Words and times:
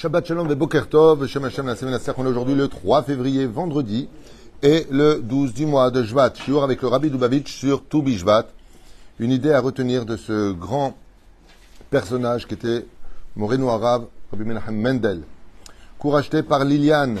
Shabbat 0.00 0.28
Shalom 0.28 0.50
et 0.50 0.54
Boker 0.54 0.86
Shem 1.26 1.44
Hashem 1.44 1.66
la 1.66 1.76
semaine 1.76 1.98
On 2.16 2.24
est 2.24 2.28
aujourd'hui 2.28 2.54
le 2.54 2.68
3 2.68 3.02
février, 3.02 3.44
vendredi, 3.44 4.08
et 4.62 4.86
le 4.90 5.20
12 5.20 5.52
du 5.52 5.66
mois 5.66 5.90
de 5.90 6.02
Shvat. 6.02 6.32
Shiur 6.36 6.64
avec 6.64 6.80
le 6.80 6.88
Rabbi 6.88 7.10
Dubavitch 7.10 7.54
sur 7.54 7.84
Toubi 7.84 8.16
Shvat. 8.16 8.46
Une 9.18 9.30
idée 9.30 9.52
à 9.52 9.60
retenir 9.60 10.06
de 10.06 10.16
ce 10.16 10.52
grand 10.52 10.96
personnage 11.90 12.48
qui 12.48 12.54
était 12.54 12.86
Moreno 13.36 13.68
Arabe, 13.68 14.06
Rabbi 14.32 14.44
Menachem 14.44 14.74
Mendel. 14.74 15.20
Cours 15.98 16.16
acheté 16.16 16.42
par 16.42 16.64
Liliane 16.64 17.18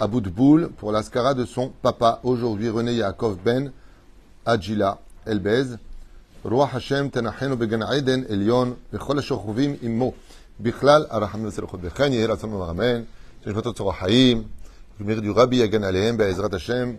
Aboudboul 0.00 0.70
pour 0.76 0.90
l'ascara 0.90 1.34
de 1.34 1.44
son 1.44 1.68
papa, 1.68 2.18
aujourd'hui 2.24 2.68
René 2.68 2.94
Yaakov 2.94 3.36
Ben 3.44 3.70
Adjila 4.44 4.98
Elbez. 5.24 5.76
Roi 6.44 6.68
Hashem 6.74 7.12
Tenachenu 7.12 7.54
Began 7.54 7.86
Elion, 8.28 8.74
Bechol 8.92 9.20
Ashochovim 9.20 9.76
Immo. 9.84 10.16
Bichlal 10.60 11.06
Arahamim 11.08 11.52
Selchot 11.52 11.78
Bechen, 11.78 12.12
le 12.12 13.06
mérite 15.04 15.22
du 15.22 15.30
Rabbi 15.30 15.68
Be'ezrat 15.68 16.52
Hashem. 16.52 16.96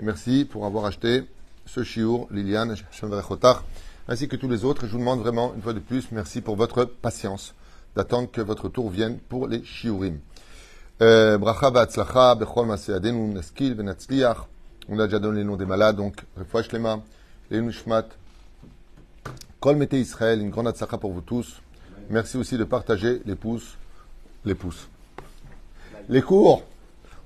Merci 0.00 0.44
pour 0.44 0.66
avoir 0.66 0.86
acheté 0.86 1.22
ce 1.66 1.84
chiour, 1.84 2.26
Liliane, 2.32 2.72
Hashem 2.72 3.14
ainsi 4.08 4.26
que 4.26 4.34
tous 4.34 4.48
les 4.48 4.64
autres. 4.64 4.88
Je 4.88 4.92
vous 4.92 4.98
demande 4.98 5.20
vraiment, 5.20 5.54
une 5.54 5.62
fois 5.62 5.72
de 5.72 5.78
plus, 5.78 6.10
merci 6.10 6.40
pour 6.40 6.56
votre 6.56 6.84
patience 6.84 7.54
d'attendre 7.94 8.28
que 8.28 8.40
votre 8.40 8.68
tour 8.68 8.90
vienne 8.90 9.18
pour 9.28 9.46
les 9.46 9.62
shiurim. 9.62 10.18
Euh, 11.00 11.38
bracha 11.38 11.70
va'atzlacha, 11.70 12.34
bechol 12.34 12.66
maseadenu, 12.66 13.32
naskil 13.32 13.76
venatzliach. 13.76 14.38
On 14.88 14.98
a 14.98 15.06
déjà 15.06 15.20
donné 15.20 15.38
les 15.38 15.44
noms 15.44 15.56
des 15.56 15.64
malades, 15.64 15.94
donc 15.94 16.24
refouach 16.36 16.72
les 16.72 16.80
mains, 16.80 17.04
les 17.52 17.60
Israël, 19.92 20.40
une 20.40 20.50
grande 20.50 20.66
atzlacha 20.66 20.98
pour 20.98 21.12
vous 21.12 21.20
tous. 21.20 21.60
Merci 22.08 22.36
aussi 22.36 22.56
de 22.56 22.64
partager 22.64 23.20
les 23.24 23.34
pouces. 23.34 23.76
Les 24.44 24.54
pouces. 24.54 24.88
Les 26.08 26.22
cours. 26.22 26.62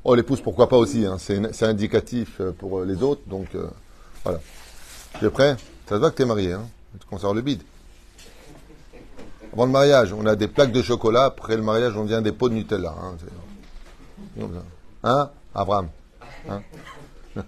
Oh, 0.04 0.14
les 0.14 0.22
pouces, 0.22 0.40
pourquoi 0.40 0.68
pas 0.68 0.76
aussi. 0.76 1.04
Hein. 1.04 1.18
C'est 1.18 1.66
indicatif 1.66 2.40
euh, 2.40 2.52
pour 2.52 2.80
euh, 2.80 2.86
les 2.86 3.02
autres. 3.02 3.22
Donc, 3.26 3.54
euh, 3.54 3.68
voilà. 4.24 4.40
Tu 5.18 5.26
es 5.26 5.30
prêt? 5.30 5.56
Ça 5.86 5.96
se 5.96 6.00
voit 6.00 6.10
que 6.10 6.16
tu 6.16 6.22
es 6.22 6.26
marié. 6.26 6.54
Hein. 6.54 6.66
Tu 6.98 7.06
conserves 7.06 7.34
le 7.34 7.42
bide? 7.42 7.62
Avant 9.52 9.66
le 9.66 9.72
mariage, 9.72 10.12
on 10.12 10.24
a 10.24 10.36
des 10.36 10.48
plaques 10.48 10.72
de 10.72 10.80
chocolat. 10.80 11.24
Après 11.24 11.56
le 11.56 11.62
mariage, 11.62 11.96
on 11.96 12.04
vient 12.04 12.22
des 12.22 12.32
pots 12.32 12.48
de 12.48 12.54
Nutella. 12.54 12.94
Hein, 14.38 14.46
hein 15.02 15.30
Abraham? 15.54 15.88
Hein? 16.48 16.62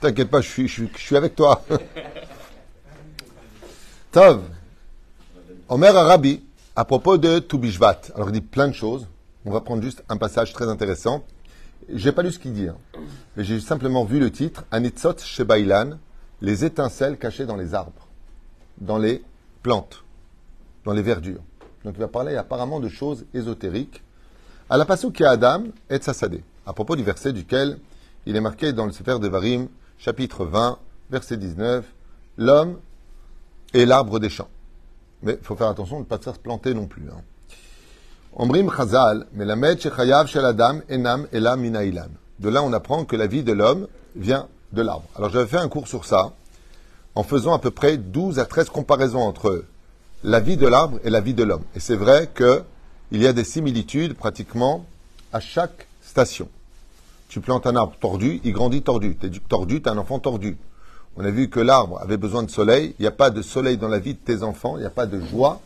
T'inquiète 0.00 0.30
pas, 0.30 0.40
je 0.40 0.48
suis, 0.48 0.68
je 0.68 0.86
suis 0.96 1.16
avec 1.16 1.34
toi. 1.34 1.62
Tov. 4.12 4.42
Omer 5.68 5.96
Arabi, 5.96 6.44
à 6.76 6.84
propos 6.84 7.18
de 7.18 7.40
Toubishvat, 7.40 8.02
alors 8.14 8.28
il 8.28 8.34
dit 8.34 8.40
plein 8.40 8.68
de 8.68 8.72
choses. 8.72 9.08
On 9.44 9.50
va 9.50 9.60
prendre 9.60 9.82
juste 9.82 10.04
un 10.08 10.16
passage 10.16 10.52
très 10.52 10.68
intéressant. 10.68 11.24
J'ai 11.92 12.12
pas 12.12 12.22
lu 12.22 12.30
ce 12.30 12.38
qu'il 12.38 12.52
dit, 12.52 12.68
hein. 12.68 12.76
mais 13.36 13.42
j'ai 13.42 13.58
simplement 13.58 14.04
vu 14.04 14.20
le 14.20 14.30
titre 14.30 14.64
Anitzot 14.70 15.18
Shebailan, 15.18 15.98
les 16.40 16.64
étincelles 16.64 17.18
cachées 17.18 17.46
dans 17.46 17.56
les 17.56 17.74
arbres, 17.74 18.06
dans 18.78 18.98
les 18.98 19.24
plantes, 19.64 20.04
dans 20.84 20.92
les 20.92 21.02
verdures. 21.02 21.42
Donc 21.84 21.94
il 21.96 22.00
va 22.00 22.06
parler 22.06 22.36
apparemment 22.36 22.78
de 22.78 22.88
choses 22.88 23.24
ésotériques. 23.34 24.04
À 24.70 24.76
la 24.76 24.84
a 24.84 25.28
Adam 25.28 25.64
et 25.90 25.96
Tsasadeh, 25.96 26.44
à 26.64 26.74
propos 26.74 26.94
du 26.94 27.02
verset 27.02 27.32
duquel 27.32 27.80
il 28.24 28.36
est 28.36 28.40
marqué 28.40 28.72
dans 28.72 28.86
le 28.86 28.92
Sefer 28.92 29.18
de 29.18 29.26
Varim, 29.26 29.66
chapitre 29.98 30.44
20, 30.44 30.78
verset 31.10 31.36
19, 31.36 31.84
l'homme 32.36 32.78
est 33.74 33.84
l'arbre 33.84 34.20
des 34.20 34.28
champs. 34.28 34.48
Mais 35.22 35.36
il 35.40 35.44
faut 35.44 35.56
faire 35.56 35.68
attention 35.68 35.96
de 35.96 36.00
ne 36.02 36.06
pas 36.06 36.18
se 36.18 36.22
faire 36.22 36.38
planter 36.38 36.74
non 36.74 36.86
plus. 36.86 37.04
Hein. 37.10 37.20
De 42.38 42.48
là, 42.50 42.62
on 42.62 42.72
apprend 42.72 43.04
que 43.04 43.16
la 43.16 43.26
vie 43.26 43.42
de 43.42 43.52
l'homme 43.52 43.88
vient 44.14 44.48
de 44.72 44.82
l'arbre. 44.82 45.06
Alors, 45.16 45.30
j'avais 45.30 45.46
fait 45.46 45.56
un 45.56 45.68
cours 45.68 45.88
sur 45.88 46.04
ça, 46.04 46.32
en 47.14 47.22
faisant 47.22 47.54
à 47.54 47.58
peu 47.58 47.70
près 47.70 47.96
12 47.96 48.38
à 48.38 48.44
13 48.44 48.68
comparaisons 48.68 49.22
entre 49.22 49.64
la 50.22 50.40
vie 50.40 50.56
de 50.56 50.66
l'arbre 50.66 50.98
et 51.02 51.10
la 51.10 51.20
vie 51.20 51.34
de 51.34 51.44
l'homme. 51.44 51.64
Et 51.74 51.80
c'est 51.80 51.96
vrai 51.96 52.30
qu'il 52.36 53.22
y 53.22 53.26
a 53.26 53.32
des 53.32 53.44
similitudes 53.44 54.14
pratiquement 54.14 54.84
à 55.32 55.40
chaque 55.40 55.86
station. 56.02 56.48
Tu 57.28 57.40
plantes 57.40 57.66
un 57.66 57.74
arbre 57.74 57.96
tordu, 58.00 58.40
il 58.44 58.52
grandit 58.52 58.82
tordu. 58.82 59.16
Tu 59.18 59.26
es 59.26 59.30
tordu, 59.48 59.82
tu 59.82 59.88
as 59.88 59.92
un 59.92 59.98
enfant 59.98 60.18
tordu. 60.18 60.56
On 61.18 61.24
a 61.24 61.30
vu 61.30 61.48
que 61.48 61.60
l'arbre 61.60 61.98
avait 62.02 62.18
besoin 62.18 62.42
de 62.42 62.50
soleil. 62.50 62.94
Il 62.98 63.02
n'y 63.02 63.08
a 63.08 63.12
pas 63.12 63.30
de 63.30 63.40
soleil 63.40 63.78
dans 63.78 63.88
la 63.88 63.98
vie 63.98 64.14
de 64.14 64.18
tes 64.18 64.42
enfants. 64.42 64.76
Il 64.76 64.80
n'y 64.80 64.86
a 64.86 64.90
pas 64.90 65.06
de 65.06 65.18
joie. 65.20 65.60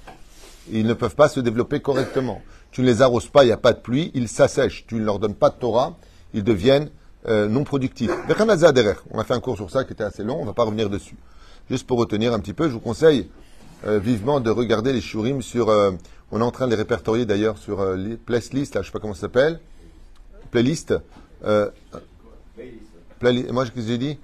Ils 0.71 0.87
ne 0.87 0.94
peuvent 0.94 1.16
pas 1.16 1.28
se 1.28 1.41
développer 1.41 1.81
correctement. 1.81 2.41
Tu 2.71 2.83
ne 2.83 2.87
les 2.87 3.03
arroses 3.03 3.27
pas, 3.27 3.43
il 3.43 3.47
n'y 3.47 3.53
a 3.53 3.56
pas 3.56 3.72
de 3.72 3.81
pluie. 3.81 4.12
Ils 4.15 4.28
s'assèchent. 4.28 4.84
Tu 4.87 4.94
ne 4.94 5.05
leur 5.05 5.19
donnes 5.19 5.34
pas 5.34 5.50
de 5.50 5.56
Torah. 5.56 5.97
Ils 6.34 6.44
deviennent 6.44 6.91
euh, 7.27 7.49
non 7.49 7.65
productifs. 7.65 8.12
On 8.28 9.19
a 9.19 9.25
fait 9.25 9.34
un 9.34 9.41
cours 9.41 9.56
sur 9.56 9.71
ça 9.71 9.83
qui 9.83 9.93
était 9.93 10.05
assez 10.05 10.22
long. 10.22 10.37
On 10.37 10.43
ne 10.43 10.47
va 10.47 10.53
pas 10.53 10.62
revenir 10.62 10.88
dessus. 10.88 11.16
Juste 11.69 11.87
pour 11.87 11.99
retenir 11.99 12.32
un 12.32 12.38
petit 12.38 12.55
peu, 12.55 12.69
je 12.69 12.75
vous 12.75 12.81
conseille 12.81 13.28
euh, 13.87 13.99
vivement 13.99 14.38
de 14.38 14.50
regarder 14.50 14.93
les 14.93 15.00
shurim 15.00 15.43
sur. 15.43 15.69
Euh, 15.69 15.91
on 16.31 16.41
est 16.41 16.44
en 16.44 16.53
train 16.53 16.67
de 16.67 16.71
les 16.71 16.77
répertorier 16.77 17.27
d'ailleurs 17.27 17.59
sur 17.59 17.84
les 17.97 18.17
playlist, 18.17 18.77
là, 18.77 18.82
je 18.82 18.87
sais 18.87 18.93
pas 18.93 19.00
comment 19.00 19.15
ça 19.15 19.22
s'appelle. 19.22 19.59
Playlist. 20.53 20.94
playlist. 23.19 23.50
Moi, 23.50 23.65
qu'est-ce 23.65 23.75
que 23.75 23.82
j'ai 23.82 23.99
dit? 23.99 24.17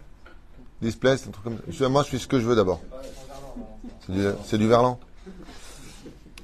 Displace, 0.83 1.27
un 1.27 1.31
truc 1.31 1.45
comme 1.45 1.59
ça. 1.73 1.89
Moi, 1.89 2.03
je 2.03 2.11
fais 2.11 2.19
ce 2.19 2.27
que 2.27 2.39
je 2.39 2.47
veux 2.47 2.55
d'abord. 2.55 2.83
C'est 4.45 4.59
du, 4.59 4.69
verlan. 4.69 4.99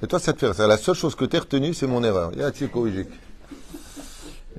Et 0.01 0.07
toi, 0.07 0.19
ça 0.19 0.33
te 0.33 0.39
fait 0.39 0.49
rire. 0.49 0.67
La 0.67 0.77
seule 0.77 0.95
chose 0.95 1.15
que 1.15 1.25
tu 1.25 1.37
as 1.37 1.41
retenue, 1.41 1.73
c'est 1.73 1.87
mon 1.87 2.03
erreur. 2.03 2.31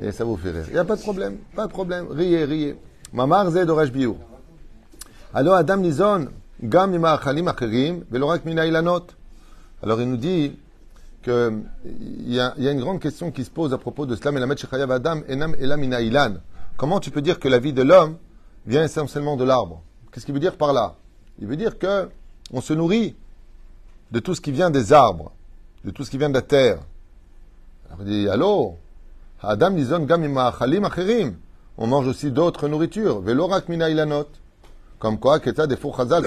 Et 0.01 0.12
ça 0.12 0.25
vous 0.25 0.37
fait 0.37 0.51
rire. 0.51 0.65
Il 0.69 0.73
n'y 0.73 0.79
a 0.79 0.85
pas 0.85 0.97
de 0.97 1.03
problème. 1.03 1.39
Pas 1.55 1.67
de 1.67 1.73
problème. 1.73 2.07
Riez, 2.11 2.45
riez. 2.45 2.77
Mamar 3.12 3.51
zed. 3.51 3.69
Alors, 5.35 5.55
Adam 5.55 5.77
Nizon, 5.79 6.29
gam 6.62 7.05
achalim 7.05 8.05
velorak 8.11 8.45
mina. 8.45 8.62
Alors, 9.83 10.01
il 10.01 10.09
nous 10.09 10.17
dit 10.17 10.56
qu'il 11.23 11.65
y, 12.27 12.37
y 12.37 12.41
a 12.41 12.71
une 12.71 12.81
grande 12.81 13.01
question 13.01 13.33
qui 13.33 13.45
se 13.45 13.51
pose 13.51 13.75
à 13.75 13.79
propos 13.79 14.06
de 14.06 14.15
cela. 14.15 14.31
Mais 14.31 14.41
la 14.41 14.47
Adam, 14.95 15.21
enam 15.29 15.56
elam. 15.59 16.41
Comment 16.77 17.01
tu 17.01 17.11
peux 17.11 17.23
dire 17.23 17.39
que 17.41 17.49
la 17.49 17.59
vie 17.59 17.73
de 17.73 17.83
l'homme 17.83 18.17
vient 18.67 18.85
essentiellement 18.85 19.37
de 19.37 19.45
l'arbre. 19.45 19.83
Qu'est-ce 20.11 20.25
qu'il 20.25 20.35
veut 20.35 20.41
dire 20.41 20.57
par 20.57 20.73
là? 20.73 20.95
Il 21.39 21.47
veut 21.47 21.57
dire 21.57 21.79
que 21.79 22.09
on 22.53 22.61
se 22.61 22.73
nourrit 22.73 23.17
de 24.11 24.21
tout 24.21 24.35
ce 24.35 24.41
qui 24.41 24.53
vient 24.53 24.71
des 24.71 24.93
arbres, 24.93 25.33
de 25.85 25.91
tout 25.91 26.05
ce 26.05 26.11
qui 26.11 26.19
vient 26.19 26.29
de 26.29 26.35
la 26.35 26.43
terre. 26.43 26.79
Alors 27.87 28.01
il 28.03 28.07
dit, 28.07 28.29
allô? 28.29 28.77
Adam 29.43 29.77
acherim. 29.77 31.37
On 31.77 31.87
mange 31.87 32.07
aussi 32.07 32.31
d'autres 32.31 32.69
nourritures. 32.69 33.21
Velorak 33.21 33.69
mina 33.69 33.91
ilanot. 33.91 34.29
Comme 34.99 35.19
quoi, 35.19 35.41
keta 35.41 35.67
des 35.67 35.77
chazal, 35.77 36.25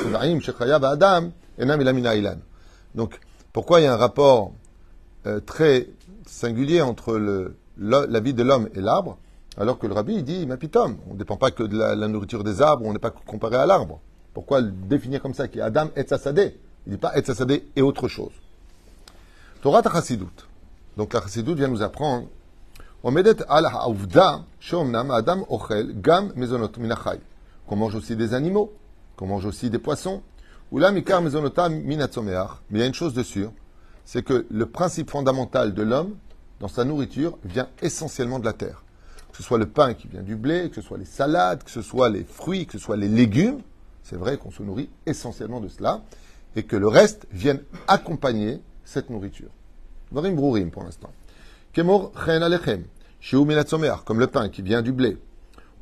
Adam, 0.86 1.31
enam 1.58 1.81
ilan. 1.81 2.38
Donc, 2.94 3.20
pourquoi 3.53 3.80
il 3.80 3.86
y 3.86 3.88
a 3.88 3.94
un 3.94 3.97
rapport 3.97 4.52
euh, 5.26 5.40
très 5.40 5.88
singulier 6.26 6.81
entre 6.81 7.18
le, 7.18 7.56
la 7.78 8.20
vie 8.20 8.34
de 8.34 8.44
l'homme 8.44 8.70
et 8.76 8.81
l'arbre? 8.81 9.18
Alors 9.59 9.79
que 9.79 9.88
le 9.88 9.94
rabbi, 9.94 10.22
dit, 10.22 10.45
mais 10.45 10.57
pitom, 10.57 10.97
on 11.09 11.13
ne 11.13 11.18
dépend 11.18 11.35
pas 11.35 11.50
que 11.50 11.63
de 11.63 11.78
la, 11.78 11.95
nourriture 12.07 12.44
des 12.44 12.62
arbres, 12.62 12.85
on 12.85 12.94
n'est 12.94 13.00
pas 13.00 13.09
comparé 13.09 13.56
à 13.56 13.66
l'arbre. 13.66 14.00
Pourquoi 14.34 14.62
le 14.62 14.69
définir 14.69 15.19
comme 15.22 15.34
ça, 15.34 15.47
qui 15.47 15.57
est 15.57 15.63
Adam 15.63 15.90
et 15.95 16.06
Sassadeh 16.06 16.59
Il 16.85 16.91
dit 16.94 17.00
pas 17.00 17.18
et 17.18 17.23
Sassadeh 17.23 17.66
et 17.75 17.81
autre 17.81 18.07
chose. 18.07 18.34
Torah 19.62 19.81
Chassidut. 19.81 20.25
Donc 20.96 21.13
la 21.13 21.22
Chassidut 21.22 21.56
vient 21.56 21.69
nous 21.69 21.81
apprendre. 21.81 22.28
Qu'on 23.03 23.12
mange 27.75 27.96
aussi 27.96 28.16
des 28.16 28.34
animaux, 28.35 28.73
qu'on 29.16 29.25
mange 29.25 29.46
aussi 29.46 29.72
des 29.72 29.79
poissons. 29.79 30.22
Mais 30.72 30.79
il 30.79 30.84
y 32.78 32.81
a 32.81 32.85
une 32.85 32.94
chose 32.94 33.13
de 33.13 33.23
sûre, 33.23 33.51
c'est 34.05 34.23
que 34.23 34.46
le 34.52 34.66
principe 34.67 35.09
fondamental 35.09 35.73
de 35.73 35.82
l'homme, 35.82 36.16
dans 36.59 36.67
sa 36.67 36.84
nourriture, 36.84 37.40
vient 37.43 37.70
essentiellement 37.82 38.37
de 38.40 38.46
la 38.46 38.53
terre 38.53 38.84
que 39.37 39.43
ce 39.43 39.47
soit 39.49 39.59
le 39.59 39.67
pain 39.67 39.93
qui 39.93 40.07
vient 40.07 40.23
du 40.23 40.35
blé, 40.35 40.67
que 40.67 40.75
ce 40.78 40.81
soit 40.81 40.97
les 40.97 41.05
salades, 41.05 41.63
que 41.63 41.69
ce 41.69 41.84
soit 41.84 42.09
les 42.09 42.23
fruits, 42.23 42.66
que 42.66 42.72
ce 42.72 42.79
soit 42.79 42.97
les 42.97 43.07
légumes, 43.07 43.59
c'est 44.01 44.16
vrai 44.16 44.37
qu'on 44.37 44.49
se 44.49 44.63
nourrit 44.63 44.89
essentiellement 45.05 45.59
de 45.59 45.67
cela, 45.67 46.01
et 46.55 46.63
que 46.63 46.75
le 46.75 46.87
reste 46.87 47.28
vienne 47.31 47.61
accompagner 47.87 48.59
cette 48.84 49.11
nourriture. 49.11 49.51
Varim 50.11 50.34
brourim 50.34 50.72
pour 50.72 50.84
l'instant. 50.84 51.11
Kemor 51.72 52.13
chen 52.25 52.41
alechem, 52.41 52.85
comme 54.05 54.19
le 54.19 54.25
pain 54.25 54.49
qui 54.49 54.63
vient 54.63 54.81
du 54.81 54.91
blé. 54.91 55.19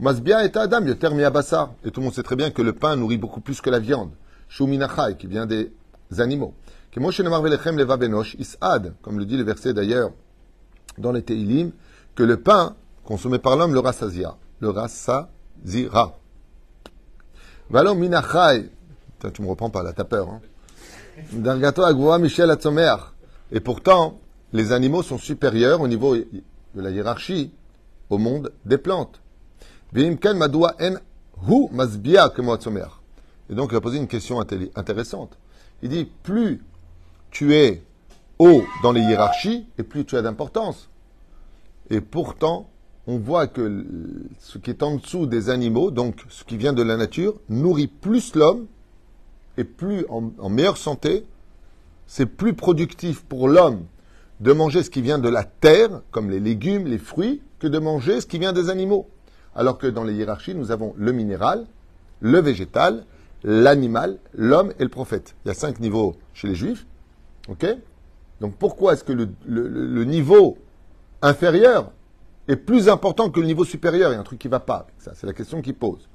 Masbia 0.01 0.43
et 0.43 0.51
adam 0.57 0.85
yoter 0.85 1.23
abassar. 1.23 1.75
Et 1.85 1.91
tout 1.91 2.01
le 2.01 2.05
monde 2.07 2.13
sait 2.13 2.23
très 2.23 2.35
bien 2.35 2.51
que 2.51 2.61
le 2.61 2.73
pain 2.73 2.97
nourrit 2.97 3.17
beaucoup 3.17 3.39
plus 3.39 3.61
que 3.61 3.69
la 3.69 3.79
viande. 3.79 4.11
Shuminachai, 4.49 5.15
qui 5.17 5.27
vient 5.27 5.45
des 5.45 5.71
animaux. 6.17 6.53
Kemor 6.91 7.13
shenemar 7.13 7.41
velechem 7.41 7.77
leva 7.77 7.95
benosh 7.95 8.35
isad, 8.37 8.95
comme 9.01 9.17
le 9.17 9.25
dit 9.25 9.37
le 9.37 9.43
verset 9.43 9.73
d'ailleurs 9.73 10.11
dans 10.97 11.13
les 11.13 11.21
Teilim, 11.21 11.71
que 12.15 12.23
le 12.23 12.35
pain 12.35 12.75
consommé 13.05 13.39
par 13.39 13.55
l'homme, 13.55 13.73
le 13.73 13.79
rassazia. 13.79 14.35
Le 14.59 14.69
rassazira. 14.69 16.17
Valom 17.69 17.99
minachai. 17.99 18.69
Tu 19.33 19.41
me 19.41 19.47
reprends 19.47 19.69
pas 19.69 19.81
là, 19.83 19.93
t'as 19.93 20.03
peur. 20.03 20.29
Hein. 20.29 20.41
Michel. 22.19 22.55
Et 23.51 23.59
pourtant, 23.59 24.19
les 24.53 24.71
animaux 24.71 25.01
sont 25.03 25.17
supérieurs 25.17 25.81
au 25.81 25.87
niveau 25.87 26.15
de 26.15 26.25
la 26.75 26.91
hiérarchie 26.91 27.51
au 28.09 28.17
monde 28.17 28.51
des 28.65 28.77
plantes. 28.77 29.21
Et 29.95 30.15
donc, 33.55 33.69
il 33.71 33.75
a 33.75 33.81
posé 33.81 33.97
une 33.97 34.07
question 34.07 34.39
intéressante. 34.39 35.37
Il 35.81 35.89
dit, 35.89 36.05
plus 36.23 36.63
tu 37.31 37.55
es 37.55 37.83
haut 38.39 38.63
dans 38.83 38.91
les 38.91 39.01
hiérarchies, 39.01 39.67
et 39.77 39.83
plus 39.83 40.05
tu 40.05 40.17
as 40.17 40.21
d'importance. 40.21 40.89
Et 41.89 42.01
pourtant, 42.01 42.69
on 43.07 43.17
voit 43.17 43.47
que 43.47 43.85
ce 44.39 44.57
qui 44.57 44.69
est 44.69 44.83
en 44.83 44.95
dessous 44.95 45.25
des 45.25 45.49
animaux, 45.49 45.91
donc 45.91 46.23
ce 46.29 46.43
qui 46.43 46.57
vient 46.57 46.73
de 46.73 46.83
la 46.83 46.97
nature, 46.97 47.39
nourrit 47.49 47.87
plus 47.87 48.35
l'homme, 48.35 48.65
et 49.57 49.63
plus 49.63 50.05
en 50.09 50.49
meilleure 50.49 50.75
santé, 50.75 51.25
c'est 52.07 52.25
plus 52.25 52.53
productif 52.53 53.23
pour 53.23 53.47
l'homme 53.47 53.85
de 54.39 54.51
manger 54.51 54.83
ce 54.83 54.89
qui 54.89 55.01
vient 55.01 55.19
de 55.19 55.29
la 55.29 55.43
terre, 55.43 56.01
comme 56.11 56.29
les 56.29 56.39
légumes, 56.39 56.87
les 56.87 56.97
fruits, 56.97 57.41
que 57.59 57.67
de 57.67 57.79
manger 57.79 58.21
ce 58.21 58.25
qui 58.25 58.37
vient 58.37 58.53
des 58.53 58.69
animaux. 58.69 59.07
Alors 59.55 59.77
que 59.77 59.87
dans 59.87 60.03
les 60.03 60.13
hiérarchies, 60.13 60.55
nous 60.55 60.71
avons 60.71 60.93
le 60.97 61.11
minéral, 61.13 61.65
le 62.19 62.39
végétal, 62.39 63.05
l'animal, 63.43 64.17
l'homme 64.33 64.73
et 64.79 64.83
le 64.83 64.89
prophète. 64.89 65.35
Il 65.45 65.49
y 65.49 65.51
a 65.51 65.53
cinq 65.53 65.79
niveaux 65.79 66.15
chez 66.33 66.47
les 66.47 66.55
juifs. 66.55 66.85
Donc 68.41 68.55
pourquoi 68.57 68.93
est-ce 68.93 69.03
que 69.03 69.13
le, 69.13 70.03
niveau 70.03 70.57
inférieur 71.21 71.91
est 72.47 72.56
plus 72.56 72.89
important 72.89 73.30
que 73.30 73.39
le 73.39 73.45
niveau 73.47 73.65
supérieur 73.65 74.12
Il 74.12 74.15
y 74.15 74.18
a 74.18 74.19
un 74.19 74.24
truc 74.24 74.39
qui 74.39 74.47
ne 74.47 74.51
va 74.51 74.59
pas 74.59 74.88
ça. 74.97 75.12
C'est 75.15 75.27
la 75.27 75.33
question 75.33 75.62
qu'il 75.62 75.75
pose. 75.75 76.07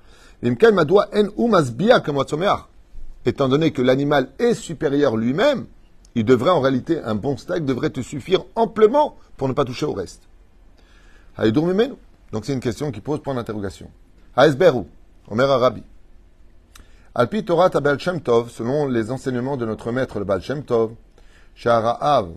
Étant 3.27 3.49
donné 3.49 3.71
que 3.73 3.83
l'animal 3.83 4.29
est 4.39 4.55
supérieur 4.55 5.17
lui-même, 5.17 5.67
il 6.15 6.25
devrait 6.25 6.51
en 6.51 6.61
réalité, 6.61 7.01
un 7.03 7.15
bon 7.15 7.37
steak 7.37 7.65
devrait 7.65 7.91
te 7.91 8.01
suffire 8.01 8.45
amplement 8.55 9.17
pour 9.37 9.49
ne 9.49 9.53
pas 9.53 9.65
toucher 9.65 9.87
au 9.87 9.93
reste. 9.93 10.23
Donc 12.33 12.45
c'est 12.45 12.53
une 12.53 12.61
question 12.61 12.91
qui 12.91 13.01
pose 13.01 13.21
point 13.21 13.35
d'interrogation. 13.35 13.91
Haesberu, 14.37 14.85
Omer 15.29 15.51
Arabi. 15.51 15.83
Alpi 17.15 17.45
Torah 17.45 17.71
Tabel 17.71 17.99
Shem 17.99 18.21
Tov, 18.21 18.51
selon 18.51 18.87
les 18.87 19.11
enseignements 19.11 19.57
de 19.57 19.67
notre 19.67 19.91
maître 19.91 20.19
le 20.19 20.25
Baal 20.25 20.41
Shem 20.41 20.63
Tov, 20.63 20.93
Sha'ara'av, 21.55 22.29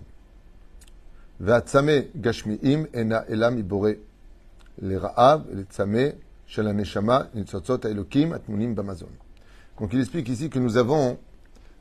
Donc 9.77 9.91
il 9.91 9.99
explique 9.99 10.29
ici 10.29 10.49
que 10.49 10.59
nous 10.59 10.77
avons 10.77 11.17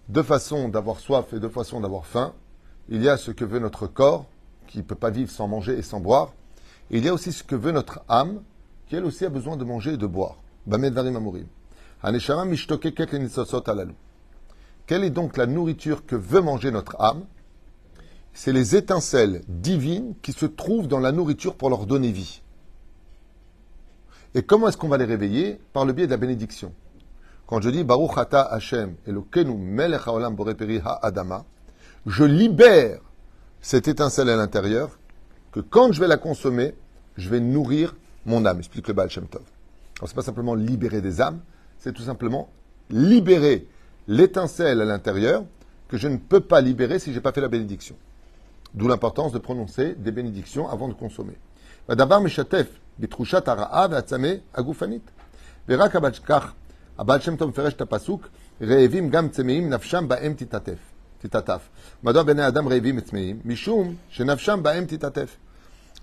deux 0.08 0.24
façons 0.24 0.68
d'avoir 0.68 0.98
soif 0.98 1.32
et 1.32 1.38
deux 1.38 1.48
façons 1.48 1.78
d'avoir 1.78 2.06
faim. 2.06 2.32
Il 2.88 3.04
y 3.04 3.08
a 3.08 3.16
ce 3.16 3.30
que 3.30 3.44
veut 3.44 3.60
notre 3.60 3.86
corps, 3.86 4.26
qui 4.66 4.78
ne 4.78 4.82
peut 4.82 4.96
pas 4.96 5.10
vivre 5.10 5.30
sans 5.30 5.46
manger 5.46 5.78
et 5.78 5.82
sans 5.82 6.00
boire. 6.00 6.32
Et 6.90 6.98
il 6.98 7.04
y 7.04 7.08
a 7.08 7.14
aussi 7.14 7.30
ce 7.30 7.44
que 7.44 7.54
veut 7.54 7.70
notre 7.70 8.00
âme, 8.08 8.42
qui 8.88 8.96
elle 8.96 9.04
aussi 9.04 9.24
a 9.24 9.28
besoin 9.28 9.56
de 9.56 9.62
manger 9.62 9.92
et 9.92 9.96
de 9.96 10.06
boire. 10.06 10.38
Quelle 14.86 15.04
est 15.04 15.10
donc 15.10 15.36
la 15.36 15.46
nourriture 15.46 16.04
que 16.04 16.16
veut 16.16 16.40
manger 16.40 16.72
notre 16.72 17.00
âme? 17.00 17.22
C'est 18.34 18.52
les 18.52 18.76
étincelles 18.76 19.42
divines 19.48 20.14
qui 20.22 20.32
se 20.32 20.46
trouvent 20.46 20.88
dans 20.88 21.00
la 21.00 21.12
nourriture 21.12 21.54
pour 21.54 21.68
leur 21.70 21.86
donner 21.86 22.10
vie. 22.10 22.42
Et 24.34 24.42
comment 24.42 24.68
est-ce 24.68 24.76
qu'on 24.76 24.88
va 24.88 24.96
les 24.96 25.04
réveiller? 25.04 25.60
Par 25.72 25.84
le 25.84 25.92
biais 25.92 26.06
de 26.06 26.10
la 26.10 26.16
bénédiction. 26.16 26.72
Quand 27.46 27.60
je 27.60 27.68
dis 27.68 27.84
Baruch 27.84 28.16
Ata 28.16 28.40
Hashem 28.40 28.94
Elokenu 29.06 29.54
Melech 29.54 30.06
Haolam 30.06 30.34
Boreperi 30.34 30.80
Adama, 31.02 31.44
je 32.06 32.24
libère 32.24 33.00
cette 33.60 33.88
étincelle 33.88 34.30
à 34.30 34.36
l'intérieur 34.36 34.98
que 35.52 35.60
quand 35.60 35.92
je 35.92 36.00
vais 36.00 36.08
la 36.08 36.16
consommer, 36.16 36.74
je 37.16 37.28
vais 37.28 37.40
nourrir 37.40 37.94
mon 38.24 38.46
âme, 38.46 38.58
explique 38.58 38.88
le 38.88 38.94
Baal 38.94 39.10
Shem 39.10 39.26
Tov. 39.26 39.42
Alors 39.98 40.08
c'est 40.08 40.14
pas 40.14 40.22
simplement 40.22 40.54
libérer 40.54 41.02
des 41.02 41.20
âmes, 41.20 41.40
c'est 41.78 41.92
tout 41.92 42.02
simplement 42.02 42.48
libérer 42.88 43.68
l'étincelle 44.08 44.80
à 44.80 44.84
l'intérieur 44.86 45.44
que 45.88 45.98
je 45.98 46.08
ne 46.08 46.16
peux 46.16 46.40
pas 46.40 46.62
libérer 46.62 46.98
si 46.98 47.10
je 47.10 47.16
n'ai 47.16 47.20
pas 47.20 47.32
fait 47.32 47.42
la 47.42 47.48
bénédiction. 47.48 47.96
D'où 48.73 48.87
l'importance 48.87 49.31
de 49.31 49.39
prononcer 49.39 49.95
des 49.95 50.11
bénédictions 50.11 50.69
avant 50.69 50.87
de 50.87 50.93
consommer. 50.93 51.37
D'abord, 51.89 52.21
Meshatef, 52.21 52.67
Bitrushat 52.99 53.43
Ara'av 53.47 53.93
Atzame 53.93 54.41
Agufanit. 54.53 55.01
Verak 55.67 55.95
הבעל 56.97 57.19
שם 57.19 57.35
טוב 57.35 57.49
מפרש 57.49 57.73
את 57.73 57.81
הפסוק, 57.81 58.27
רעבים 58.61 59.09
גם 59.09 59.29
צמאים, 59.29 59.69
נפשם 59.69 60.07
בהם 60.07 60.33
תתעטף. 60.33 60.77
תתעטף. 61.19 61.69
מדוע 62.03 62.23
בני 62.23 62.47
אדם 62.47 62.67
רעבים 62.67 62.97
וצמאים? 62.97 63.39
משום 63.45 63.95
שנפשם 64.09 64.63
בהם 64.63 64.85
תתעטף. 64.85 65.37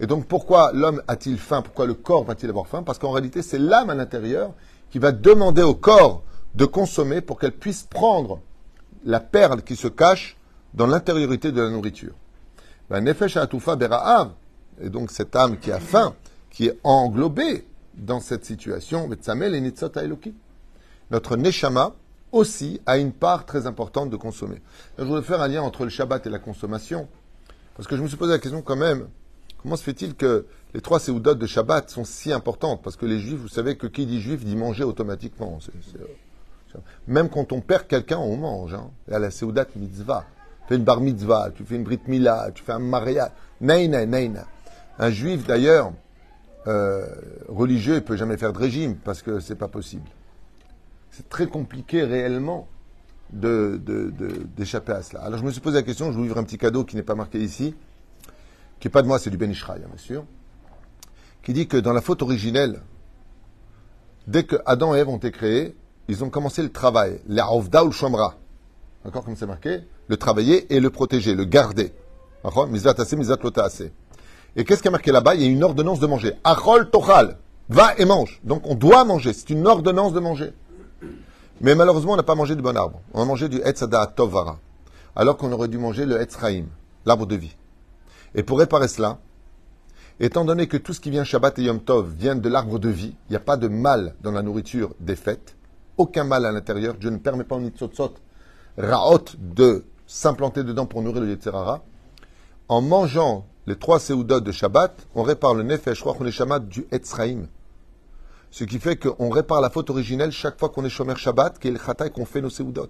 Et 0.01 0.07
donc 0.07 0.27
pourquoi 0.27 0.73
l'homme 0.73 1.03
a-t-il 1.07 1.39
faim 1.39 1.63
Pourquoi 1.63 1.87
le 1.87 1.95
corps 1.95 2.25
va-t-il 2.25 2.51
avoir 2.51 2.67
faim 2.67 2.83
Parce 2.83 2.99
qu'en 2.99 3.13
réalité, 3.13 3.43
c'est 3.43 3.59
l'âme 3.59 3.91
à 3.91 3.95
l'intérieur 3.95 4.53
qui 4.91 4.99
va 4.99 5.13
demander 5.13 5.63
au 5.63 5.77
corps 5.77 6.25
de 6.57 6.65
consommer 6.65 7.21
pour 7.21 7.39
qu'elle 7.39 7.53
puisse 7.53 7.85
prendre 7.85 8.41
la 9.05 9.21
perle 9.21 9.63
qui 9.63 9.77
se 9.77 9.87
cache 9.87 10.37
dans 10.75 10.89
l'intériorité 10.89 11.53
de 11.53 11.63
la 11.63 11.71
nourriture. 11.71 12.15
Ben, 12.90 13.02
Nefesh 13.02 13.38
Atufa 13.38 13.76
Bera'av, 13.76 14.32
et 14.82 14.90
donc 14.90 15.12
cette 15.12 15.36
âme 15.36 15.60
qui 15.60 15.72
a 15.72 15.80
faim, 15.80 16.16
qui 16.50 16.68
est 16.68 16.80
englobée 16.84 17.66
dans 17.96 18.20
cette 18.20 18.46
situation, 18.46 19.10
et 19.12 20.34
notre 21.12 21.36
Neshama 21.36 21.94
aussi 22.32 22.82
a 22.86 22.98
une 22.98 23.12
part 23.12 23.46
très 23.46 23.68
importante 23.68 24.10
de 24.10 24.16
consommer. 24.16 24.62
je 24.98 25.04
voudrais 25.04 25.22
faire 25.22 25.42
un 25.42 25.48
lien 25.48 25.62
entre 25.62 25.84
le 25.84 25.90
Shabbat 25.90 26.26
et 26.26 26.30
la 26.30 26.40
consommation, 26.40 27.08
parce 27.76 27.88
que 27.88 27.96
je 27.96 28.02
me 28.02 28.08
suis 28.08 28.18
posé 28.18 28.32
la 28.32 28.40
question 28.40 28.62
quand 28.62 28.76
même, 28.76 29.08
comment 29.62 29.76
se 29.76 29.84
fait-il 29.84 30.16
que 30.16 30.46
les 30.74 30.82
trois 30.82 31.00
séoudotes 31.00 31.40
de 31.40 31.48
Shabbat 31.48 31.90
sont 31.90 32.06
si 32.06 32.32
importantes? 32.32 32.82
Parce 32.84 32.96
que 32.96 33.06
les 33.06 33.20
Juifs, 33.20 33.40
vous 33.40 33.48
savez 33.48 33.78
que 33.78 33.88
qui 33.88 34.06
dit 34.06 34.22
Juif 34.22 34.44
dit 34.44 34.56
manger 34.56 34.84
automatiquement. 34.84 35.60
même 37.08 37.30
quand 37.30 37.52
on 37.52 37.62
perd 37.62 37.88
quelqu'un, 37.88 38.18
on 38.18 38.38
mange. 38.38 38.74
Hein. 38.74 38.92
Et 39.10 39.14
à 39.14 39.20
la 39.20 39.32
séoudat 39.32 39.66
mitzvah, 39.76 40.26
fais 40.70 40.76
une 40.76 40.86
bar 40.86 41.02
mitzvah, 41.02 41.50
tu 41.54 41.66
fais 41.66 41.76
une 41.76 41.84
brit 41.84 42.00
mila, 42.08 42.52
tu 42.56 42.64
fais 42.64 42.72
un 42.72 42.80
mariage, 42.80 43.32
neina, 43.60 44.06
neina. 44.06 44.46
Un 44.98 45.10
Juif 45.10 45.46
d'ailleurs, 45.46 45.92
euh, 46.68 47.06
religieux, 47.50 47.96
il 47.96 48.04
peut 48.04 48.16
jamais 48.16 48.38
faire 48.38 48.54
de 48.54 48.58
régime, 48.58 48.96
parce 48.96 49.22
que 49.22 49.42
c'est 49.42 49.56
pas 49.56 49.68
possible 49.68 50.10
c'est 51.20 51.28
très 51.28 51.48
compliqué 51.48 52.04
réellement 52.04 52.70
d'échapper 53.32 54.94
à 54.94 55.02
cela. 55.04 55.22
Alors 55.22 55.38
je 55.38 55.44
me 55.44 55.52
suis 55.52 55.60
posé 55.60 55.76
la 55.76 55.84
question, 55.84 56.12
je 56.12 56.16
vais 56.16 56.22
ouvrir 56.22 56.38
un 56.38 56.44
petit 56.44 56.58
cadeau 56.58 56.84
qui 56.84 56.96
n'est 56.96 57.04
pas 57.04 57.16
marqué 57.16 57.40
ici, 57.40 57.76
qui 58.80 58.88
n'est 58.88 58.92
pas 58.92 59.02
de 59.02 59.08
moi, 59.08 59.20
c'est 59.20 59.30
du 59.30 59.38
Ben 59.38 59.52
Ishraï, 59.52 59.80
bien 59.80 59.98
sûr, 59.98 60.24
qui 61.44 61.52
dit 61.52 61.68
que 61.68 61.76
dans 61.76 61.92
la 61.92 62.00
faute 62.02 62.22
originelle, 62.22 62.82
dès 64.28 64.46
que 64.46 64.56
Adam 64.66 64.96
et 64.96 65.00
Ève 65.00 65.10
ont 65.10 65.18
été 65.18 65.32
créés, 65.32 65.76
ils 66.08 66.24
ont 66.24 66.30
commencé 66.30 66.64
le 66.64 66.72
travail, 66.72 67.20
la 67.28 67.54
ou 67.54 67.62
le 67.62 67.92
shomra. 67.92 68.36
D'accord, 69.04 69.24
comme 69.24 69.36
c'est 69.36 69.46
marqué 69.46 69.82
Le 70.08 70.18
travailler 70.18 70.74
et 70.74 70.80
le 70.80 70.90
protéger, 70.90 71.36
le 71.36 71.46
garder. 71.46 71.94
Et 74.56 74.64
qu'est-ce 74.64 74.82
qui 74.82 74.88
a 74.88 74.92
marqué 74.92 75.12
là-bas? 75.12 75.36
Il 75.36 75.42
y 75.42 75.46
a 75.46 75.48
une 75.48 75.64
ordonnance 75.64 76.00
de 76.00 76.08
manger. 76.08 76.34
Achol 76.44 76.90
tochal. 76.90 77.38
Va 77.70 77.94
et 77.98 78.06
mange. 78.06 78.40
Donc 78.44 78.64
on 78.66 78.76
doit 78.76 79.06
manger. 79.06 79.34
C'est 79.34 79.50
une 79.50 79.68
ordonnance 79.68 80.14
de 80.14 80.20
manger. 80.20 80.54
Mais 81.62 81.76
malheureusement, 81.76 82.14
on 82.14 82.18
n'a 82.18 82.24
pas 82.24 82.36
mangé 82.36 82.56
du 82.56 82.62
bon 82.62 82.76
arbre. 82.76 83.02
On 83.14 83.22
a 83.22 83.26
mangé 83.26 83.50
du 83.50 83.58
Etzada 83.58 84.08
Tovara. 84.08 84.60
Alors 85.16 85.38
qu'on 85.38 85.52
aurait 85.52 85.68
dû 85.68 85.78
manger 85.78 86.06
le 86.06 86.20
Etzraim, 86.22 86.66
l'arbre 87.06 87.26
de 87.26 87.36
vie. 87.36 87.56
Et 88.36 88.44
pour 88.44 88.60
réparer 88.60 88.88
cela, 88.88 89.20
étant 90.20 90.46
donné 90.46 90.68
que 90.68 90.78
tout 90.78 90.94
ce 90.94 91.00
qui 91.00 91.10
vient 91.10 91.24
Shabbat 91.24 91.60
et 91.60 91.64
Yom 91.64 91.82
Tov 91.82 92.14
vient 92.18 92.36
de 92.36 92.48
l'arbre 92.48 92.80
de 92.80 92.90
vie, 92.90 93.16
il 93.28 93.32
n'y 93.32 93.36
a 93.36 93.42
pas 93.42 93.58
de 93.58 93.68
mal 93.68 94.16
dans 94.22 94.32
la 94.32 94.42
nourriture 94.42 94.94
des 95.00 95.16
fêtes, 95.16 95.56
aucun 95.98 96.24
mal 96.24 96.46
à 96.46 96.52
l'intérieur, 96.52 96.94
Dieu 96.96 97.10
ne 97.10 97.18
permet 97.18 97.44
pas 97.44 97.56
au 97.56 97.60
Nitzotzot, 97.60 98.14
Raot, 98.82 99.36
de 99.38 99.84
s'implanter 100.08 100.64
dedans 100.64 100.86
pour 100.86 101.02
nourrir 101.02 101.22
le 101.22 101.28
Yetzerara. 101.28 101.84
En 102.70 102.82
mangeant 102.82 103.46
les 103.68 103.78
trois 103.78 104.00
Seudot 104.00 104.40
de 104.40 104.54
Shabbat, 104.54 105.06
on 105.16 105.24
répare 105.24 105.54
le 105.54 105.64
Nefesh, 105.64 106.02
Roch 106.02 106.18
du 106.62 106.88
Etzraim. 106.90 107.48
Ce 108.52 108.64
qui 108.64 108.80
fait 108.80 108.96
qu'on 108.96 109.30
répare 109.30 109.60
la 109.60 109.70
faute 109.70 109.90
originelle 109.90 110.32
chaque 110.32 110.58
fois 110.58 110.70
qu'on 110.70 110.86
est 110.86 110.90
Shomer 110.90 111.18
Shabbat, 111.18 111.60
qui 111.60 111.68
est 111.68 111.72
le 111.72 111.78
Chata 111.78 112.10
qu'on 112.10 112.24
fait 112.24 112.40
nos 112.40 112.50
Seudot. 112.50 112.88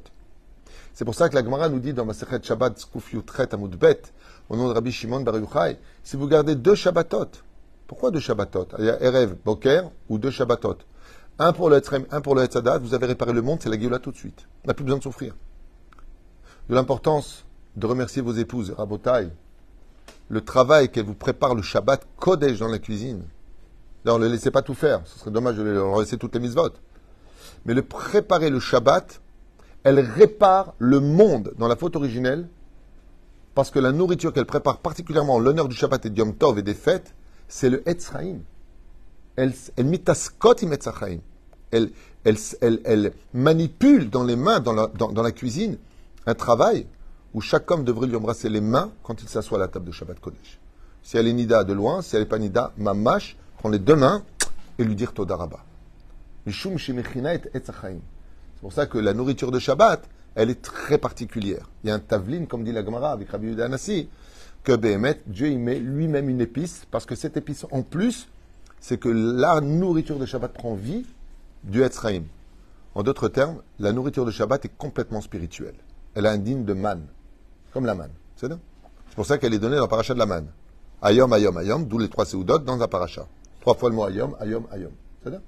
C'est 0.93 1.05
pour 1.05 1.15
ça 1.15 1.27
que 1.27 1.33
la 1.33 1.43
Gemara 1.43 1.69
nous 1.69 1.79
dit 1.79 1.93
dans 1.93 2.05
Masechet 2.05 2.43
Shabbat, 2.43 2.77
Skuf 2.77 3.11
Yutret 3.11 3.47
Bet, 3.79 4.03
au 4.47 4.57
nom 4.57 4.67
de 4.67 4.73
Rabbi 4.73 4.91
Shimon 4.91 5.21
Bar 5.21 5.37
Yochai, 5.37 5.79
si 6.03 6.17
vous 6.17 6.27
gardez 6.27 6.53
deux 6.53 6.75
Shabbatot, 6.75 7.31
pourquoi 7.87 8.11
deux 8.11 8.19
Shabbatot? 8.19 8.67
Il 8.77 8.85
y 8.85 8.89
a 8.91 9.01
Erev, 9.01 9.37
Boker 9.43 9.89
ou 10.07 10.19
deux 10.19 10.29
Shabbatot. 10.29 10.77
Un 11.39 11.51
pour 11.51 11.71
le 11.71 11.77
Etzrem, 11.77 12.05
un 12.11 12.21
pour 12.21 12.35
le 12.35 12.43
Etzadat, 12.43 12.77
vous 12.77 12.93
avez 12.93 13.07
réparé 13.07 13.33
le 13.33 13.41
monde, 13.41 13.57
c'est 13.63 13.69
la 13.69 13.79
Géoula 13.79 13.97
tout 13.97 14.11
de 14.11 14.17
suite. 14.17 14.45
On 14.63 14.67
n'a 14.67 14.75
plus 14.75 14.83
besoin 14.83 14.99
de 14.99 15.03
souffrir. 15.03 15.33
De 16.69 16.75
l'importance 16.75 17.45
de 17.75 17.87
remercier 17.87 18.21
vos 18.21 18.33
épouses, 18.33 18.71
Rabotai, 18.77 19.29
le 20.29 20.41
travail 20.41 20.91
qu'elles 20.91 21.05
vous 21.05 21.15
préparent 21.15 21.55
le 21.55 21.63
Shabbat, 21.63 22.07
Kodesh 22.17 22.59
dans 22.59 22.67
la 22.67 22.77
cuisine. 22.77 23.23
On 24.05 24.19
ne 24.19 24.25
le 24.25 24.31
laissait 24.31 24.51
pas 24.51 24.61
tout 24.61 24.75
faire. 24.75 25.01
Ce 25.05 25.19
serait 25.19 25.31
dommage 25.31 25.55
de 25.57 25.63
leur 25.63 25.99
laisser 25.99 26.17
toutes 26.17 26.35
les 26.35 26.39
mises-votes. 26.39 26.79
Mais 27.65 27.73
le 27.73 27.81
préparer 27.81 28.51
le 28.51 28.59
Shabbat, 28.59 29.19
elle 29.83 29.99
répare 29.99 30.75
le 30.77 30.99
monde 30.99 31.53
dans 31.57 31.67
la 31.67 31.75
faute 31.75 31.95
originelle 31.95 32.47
Parce 33.55 33.71
que 33.71 33.79
la 33.79 33.91
nourriture 33.91 34.31
qu'elle 34.31 34.45
prépare 34.45 34.77
particulièrement 34.77 35.35
en 35.35 35.39
l'honneur 35.39 35.67
du 35.67 35.75
Shabbat 35.75 36.05
et 36.05 36.09
du 36.11 36.19
Yom 36.19 36.35
Tov 36.35 36.59
et 36.59 36.63
des 36.63 36.75
fêtes, 36.75 37.15
c'est 37.47 37.69
le 37.69 37.87
Etzraïm. 37.89 38.41
Elle, 39.35 39.53
elle 39.75 39.85
mitaskot 39.85 40.63
im 40.63 40.71
Etzachaim. 40.71 41.19
Elle, 41.71 43.11
manipule 43.33 44.09
dans 44.09 44.23
les 44.23 44.35
mains, 44.35 44.59
dans 44.59 45.23
la 45.23 45.31
cuisine, 45.31 45.77
un 46.25 46.35
travail 46.35 46.87
où 47.33 47.41
chaque 47.41 47.69
homme 47.69 47.83
devrait 47.83 48.07
lui 48.07 48.15
embrasser 48.15 48.49
les 48.49 48.61
mains 48.61 48.91
quand 49.03 49.21
il 49.21 49.29
s'assoit 49.29 49.57
à 49.57 49.61
la 49.61 49.67
table 49.67 49.85
de 49.85 49.91
Shabbat 49.91 50.19
Kodesh. 50.19 50.59
Si 51.03 51.17
elle 51.17 51.27
est 51.27 51.33
Nida 51.33 51.63
de 51.63 51.73
loin, 51.73 52.01
si 52.01 52.15
elle 52.15 52.23
n'est 52.23 52.27
pas 52.27 52.39
Nida, 52.39 52.71
Mamash, 52.77 53.37
prend 53.57 53.69
les 53.69 53.79
deux 53.79 53.95
mains 53.95 54.23
et 54.77 54.83
lui 54.83 54.95
dire 54.95 55.13
Todaraba. 55.13 55.59
C'est 56.47 56.71
pour 58.61 58.73
ça 58.73 58.85
que 58.87 58.97
la 58.97 59.13
nourriture 59.13 59.51
de 59.51 59.59
Shabbat, 59.59 60.09
elle 60.35 60.49
est 60.49 60.61
très 60.61 60.97
particulière. 60.97 61.69
Il 61.83 61.89
y 61.89 61.91
a 61.91 61.95
un 61.95 61.99
tavlin, 61.99 62.45
comme 62.45 62.63
dit 62.63 62.71
la 62.71 62.83
Gemara 62.83 63.11
avec 63.11 63.29
Rabbi 63.29 63.55
que 64.63 64.75
Behemet, 64.75 65.21
Dieu 65.25 65.47
y 65.49 65.57
met 65.57 65.79
lui-même 65.79 66.29
une 66.29 66.41
épice, 66.41 66.85
parce 66.91 67.05
que 67.05 67.15
cette 67.15 67.37
épice, 67.37 67.65
en 67.71 67.81
plus, 67.81 68.27
c'est 68.79 68.97
que 68.97 69.09
la 69.09 69.61
nourriture 69.61 70.19
de 70.19 70.25
Shabbat 70.25 70.53
prend 70.53 70.75
vie 70.75 71.05
du 71.63 71.83
Etzraïm. 71.83 72.25
En 72.95 73.03
d'autres 73.03 73.29
termes, 73.29 73.61
la 73.79 73.93
nourriture 73.93 74.25
de 74.25 74.31
Shabbat 74.31 74.65
est 74.65 74.77
complètement 74.77 75.21
spirituelle. 75.21 75.75
Elle 76.14 76.26
a 76.26 76.30
un 76.30 76.38
digne 76.38 76.64
de 76.64 76.74
manne, 76.74 77.06
comme 77.72 77.86
la 77.86 77.94
manne. 77.94 78.12
C'est 78.36 78.48
ça 78.48 78.58
C'est 79.08 79.16
pour 79.16 79.26
ça 79.26 79.38
qu'elle 79.38 79.54
est 79.54 79.58
donnée 79.58 79.76
dans 79.76 79.82
le 79.82 79.88
paracha 79.88 80.14
de 80.14 80.18
la 80.18 80.26
manne. 80.26 80.48
Ayom, 81.02 81.32
ayom, 81.32 81.58
ayom, 81.58 81.84
d'où 81.84 81.98
les 81.98 82.08
trois 82.08 82.24
séoudotes 82.24 82.64
dans 82.64 82.80
un 82.80 82.88
paracha. 82.88 83.26
Trois 83.60 83.74
fois 83.74 83.90
le 83.90 83.96
mot 83.96 84.06
ayom, 84.06 84.36
ayom, 84.40 84.66
ayom. 84.72 84.92
C'est 85.22 85.30
ça 85.30 85.40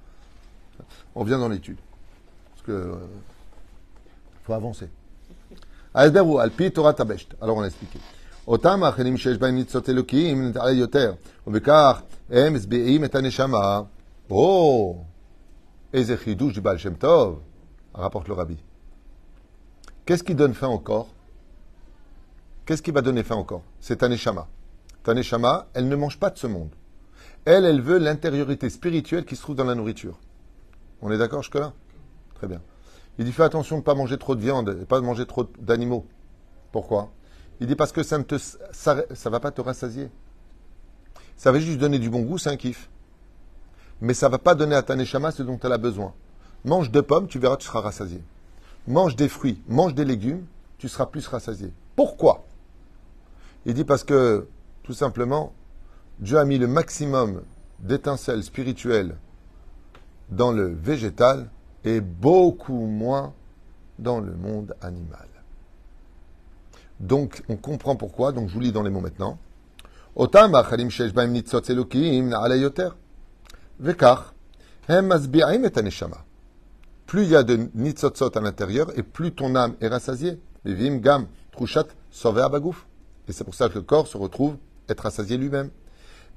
On 1.15 1.25
vient 1.25 1.39
dans 1.39 1.49
l'étude. 1.49 1.79
Parce 2.51 2.67
que. 2.67 2.73
euh, 2.73 2.95
faut 4.45 4.55
avancer. 4.55 4.89
ההסבר 5.95 6.41
על 6.41 6.51
פי 6.51 6.71
תורת 6.71 7.01
הבשת. 7.01 7.35
Alors 7.41 7.57
on 7.57 7.63
a 7.63 7.67
expliqué. 7.67 7.99
אותם 8.49 8.85
האחרים 8.85 9.17
שיש 9.17 9.39
בהם 9.39 9.55
ניצות 9.55 9.89
אלוקים 9.89 10.49
נתעלה 10.49 10.71
יותר, 10.71 11.15
ובכך 11.47 12.03
הם 12.31 12.55
משביעים 12.55 13.05
את 13.05 13.15
הנשמה. 13.15 13.81
או, 14.31 15.05
איזה 15.93 16.17
חידוש 16.17 16.57
du 16.57 16.61
בעל 16.61 16.79
שם 16.79 16.95
טוב, 16.95 17.41
rapporte 17.95 18.29
le 18.29 18.35
rabbi. 18.35 18.70
Qu'est-ce 20.06 20.24
qui 20.24 20.36
donne 20.36 20.54
fin 20.54 20.68
au 20.68 20.80
corps? 20.80 21.10
Qu'est-ce 22.66 22.82
qui 22.82 22.92
va 22.92 23.02
donner 23.02 23.24
fin 23.24 23.36
au 23.36 23.44
corps? 23.44 23.64
C'est 23.80 23.98
ta 23.98 24.10
neshama. 24.10 24.48
Ta 25.04 25.14
neshama, 25.14 25.68
elle 25.74 25.88
ne 25.88 25.96
mange 25.96 26.20
pas 26.20 26.30
de 26.30 26.38
ce 26.38 26.48
monde. 26.48 26.70
Elle, 27.46 27.66
elle 27.66 27.82
veut 27.82 27.98
l'intériorité 27.98 28.70
spirituelle 28.70 29.26
qui 29.26 29.36
se 29.36 29.42
trouve 29.42 29.56
dans 29.56 29.64
la 29.64 29.76
nourriture. 29.76 30.20
On 31.02 31.12
est 31.12 31.18
d'accord 31.18 31.42
jusque-là? 31.42 31.74
Très 32.36 32.48
bien. 32.48 32.62
Il 33.18 33.26
dit 33.26 33.32
fais 33.32 33.44
attention 33.44 33.76
de 33.78 33.82
ne 33.82 33.86
pas 33.86 33.96
manger 33.96 34.18
trop 34.18 34.36
de 34.36 34.42
viande 34.42 34.70
et 34.70 34.76
de 34.76 34.86
pas 34.86 35.02
manger 35.02 35.26
trop 35.26 35.46
d'animaux. 35.60 36.06
Pourquoi? 36.72 37.12
Il 37.60 37.68
dit 37.68 37.76
parce 37.76 37.92
que 37.92 38.04
ça 38.04 38.18
ne 38.18 39.30
va 39.30 39.40
pas 39.40 39.52
te 39.52 39.62
rassasier. 39.62 40.10
Ça 41.36 41.52
va 41.52 41.60
juste 41.60 41.80
donner 41.80 42.00
du 42.00 42.10
bon 42.10 42.22
goût, 42.22 42.38
c'est 42.38 42.50
un 42.50 42.58
kiff. 42.58 42.90
Mais 44.02 44.14
ça 44.14 44.30
va 44.30 44.40
pas 44.40 44.56
donner 44.56 44.76
à 44.76 44.82
ta 44.82 44.96
neshama 44.96 45.32
ce 45.32 45.44
dont 45.44 45.60
elle 45.64 45.74
a 45.74 45.78
besoin. 45.78 46.14
Mange 46.66 46.90
deux 46.90 47.04
pommes, 47.04 47.28
tu 47.28 47.40
verras, 47.40 47.58
tu 47.58 47.68
seras 47.68 47.82
rassasié. 47.82 48.24
Mange 48.88 49.16
des 49.16 49.30
fruits, 49.30 49.62
mange 49.68 49.94
des 49.94 50.06
légumes, 50.06 50.46
tu 50.78 50.90
seras 50.90 51.06
plus 51.06 51.28
rassasié. 51.28 51.72
Pourquoi? 51.96 52.46
Il 53.66 53.74
dit 53.74 53.84
parce 53.84 54.04
que, 54.04 54.48
tout 54.84 54.94
simplement, 54.94 55.54
Dieu 56.20 56.38
a 56.38 56.46
mis 56.46 56.58
le 56.58 56.68
maximum 56.68 57.44
d'étincelles 57.80 58.44
spirituelles 58.44 59.16
dans 60.30 60.52
le 60.52 60.68
végétal 60.68 61.50
et 61.84 62.02
beaucoup 62.02 62.86
moins 62.86 63.34
dans 64.00 64.20
le 64.20 64.34
monde 64.34 64.76
animal. 64.82 65.28
Donc, 67.00 67.44
on 67.50 67.58
comprend 67.58 67.96
pourquoi. 67.96 68.32
Donc, 68.32 68.50
je 68.50 68.54
vous 68.54 68.60
lis 68.60 68.72
dans 68.72 68.84
les 68.84 68.90
mots 68.90 69.02
maintenant. 69.02 69.38
Shesh 70.90 71.14
baim 71.14 71.34
hem 74.88 75.08
masbi'im 75.08 75.64
et 75.64 75.78
haneshama. 75.78 76.18
Plus 77.11 77.23
il 77.25 77.31
y 77.31 77.37
a 77.37 77.43
de 77.43 77.69
nitzotzot 77.75 78.37
à 78.37 78.41
l'intérieur 78.41 78.91
et 78.99 79.03
plus 79.03 79.33
ton 79.33 79.55
âme 79.55 79.75
est 79.81 79.89
rassasiée. 79.89 80.41
Vivim 80.65 80.97
gam 80.97 81.27
trushat 81.53 81.87
sove 82.11 82.39
abagouf. 82.39 82.87
Et 83.29 83.33
c'est 83.33 83.45
pour 83.45 83.55
ça 83.55 83.69
que 83.69 83.75
le 83.75 83.83
corps 83.83 84.09
se 84.09 84.17
retrouve 84.17 84.57
être 84.89 85.01
rassasié 85.01 85.37
lui-même. 85.37 85.71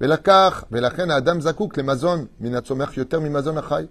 ולקח, 0.01 0.63
ולכן 0.71 1.11
האדם 1.11 1.41
זקוק 1.41 1.77
למזון 1.77 2.25
מן 2.39 2.55
הצומח 2.55 2.97
יותר 2.97 3.19
ממזון 3.19 3.57
החי. 3.57 3.85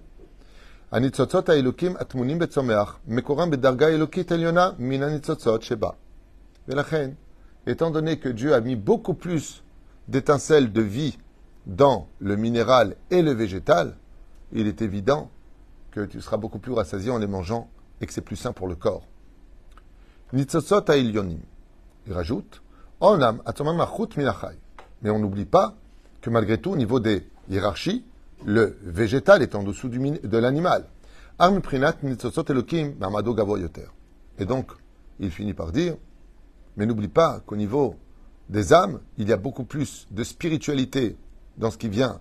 הניצוצות 0.92 1.48
האלוקים 1.48 1.96
הטמונים 1.96 2.38
בצומח, 2.38 2.96
מקורם 3.08 3.50
בדרגה 3.50 3.88
אלוקית 3.88 4.32
עליונה 4.32 4.70
מן 4.78 5.02
הניצוצות 5.02 5.62
שבה. 5.62 5.90
ולכן, 6.68 7.10
étant 7.66 7.90
donné 7.90 8.18
que 8.18 8.28
Dieu 8.28 8.54
a 8.54 8.60
mis 8.60 8.76
beaucoup 8.76 9.14
plus 9.14 9.62
d'étincelles 10.08 10.72
de 10.72 10.80
vie 10.80 11.18
dans 11.66 12.08
le 12.20 12.36
minéral 12.36 12.96
et 13.10 13.22
le 13.22 13.32
végétal, 13.32 13.96
il 14.52 14.66
est 14.66 14.80
évident 14.80 15.30
que 15.93 16.05
tu 16.05 16.21
seras 16.21 16.37
beaucoup 16.37 16.57
plus 16.57 16.73
rassasié 16.73 17.11
en 17.11 17.19
les 17.19 17.27
mangeant 17.27 17.69
et 18.01 18.07
que 18.07 18.13
c'est 18.13 18.21
plus 18.21 18.35
sain 18.35 18.51
pour 18.51 18.67
le 18.67 18.75
corps. 18.75 19.05
Nitzotzot. 20.33 20.85
Il 20.91 22.11
rajoute, 22.11 22.63
onam. 22.99 23.41
Mais 25.01 25.09
on 25.11 25.19
n'oublie 25.19 25.45
pas 25.45 25.75
que 26.21 26.29
malgré 26.31 26.57
tout, 26.57 26.71
au 26.71 26.75
niveau 26.75 26.99
des 26.99 27.27
hiérarchies, 27.49 28.03
le 28.43 28.77
végétal 28.81 29.43
est 29.43 29.53
en 29.55 29.63
dessous 29.63 29.87
de 29.87 30.37
l'animal. 30.37 30.85
Et 34.39 34.45
donc, 34.45 34.71
il 35.19 35.31
finit 35.31 35.53
par 35.53 35.71
dire, 35.71 35.95
mais 36.75 36.85
n'oublie 36.87 37.07
pas 37.07 37.39
qu'au 37.45 37.55
niveau 37.55 37.95
des 38.49 38.73
âmes, 38.73 38.99
il 39.17 39.29
y 39.29 39.33
a 39.33 39.37
beaucoup 39.37 39.63
plus 39.63 40.07
de 40.11 40.23
spiritualité 40.23 41.17
dans 41.57 41.69
ce 41.69 41.77
qui 41.77 41.89
vient 41.89 42.19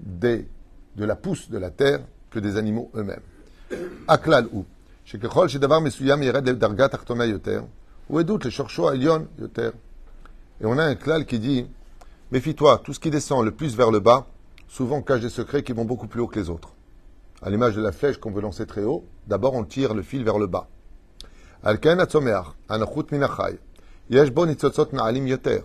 des, 0.00 0.48
de 0.96 1.04
la 1.04 1.14
pousse 1.14 1.48
de 1.48 1.58
la 1.58 1.70
terre 1.70 2.00
que 2.33 2.39
des 2.39 2.57
animaux 2.57 2.91
eux-mêmes. 2.95 3.23
הכלל 4.07 4.47
הוא 4.51 4.63
שככל 5.05 5.47
שדבר 5.47 5.79
מסוים 5.79 6.23
ירד 6.23 6.49
לדרגה 6.49 6.87
תחתונה 6.87 7.25
יותר, 7.25 7.61
הוא 8.07 8.19
עדות 8.19 8.45
לשורשו 8.45 8.89
העליון 8.89 9.25
יותר. 9.39 9.71
Et 10.61 10.65
on 10.65 10.77
a 10.77 10.83
un 10.83 10.95
klal 10.95 11.25
qui 11.25 11.39
dit, 11.39 11.65
méfie-toi, 12.31 12.81
tout 12.83 12.93
ce 12.93 12.99
qui 12.99 13.09
descend 13.09 13.45
le 13.45 13.51
plus 13.51 13.75
vers 13.75 13.91
le 13.91 13.99
bas, 13.99 14.27
souvent 14.67 15.01
cache 15.01 15.21
des 15.21 15.29
secrets 15.29 15.63
qui 15.63 15.71
vont 15.71 15.85
beaucoup 15.85 16.07
plus 16.07 16.19
haut 16.21 16.27
que 16.27 16.39
les 16.39 16.49
autres. 16.49 16.73
À 17.41 17.49
l'image 17.49 17.75
de 17.75 17.81
la 17.81 17.93
flèche 17.93 18.17
qu'on 18.17 18.31
veut 18.31 18.41
lancer 18.41 18.65
très 18.65 18.83
haut, 18.83 19.05
d'abord 19.27 19.53
on 19.53 19.63
tire 19.63 19.93
le 19.93 20.01
fil 20.01 20.23
vers 20.23 20.37
le 20.37 20.47
bas. 20.47 20.67
על 21.63 21.77
כן 21.77 21.99
הצומח, 21.99 22.53
הנחות 22.69 23.11
מן 23.11 23.23
החי, 23.23 23.53
יש 24.09 24.29
בו 24.29 24.45
ניצוצות 24.45 24.93
נעלים 24.93 25.27
יותר. 25.27 25.61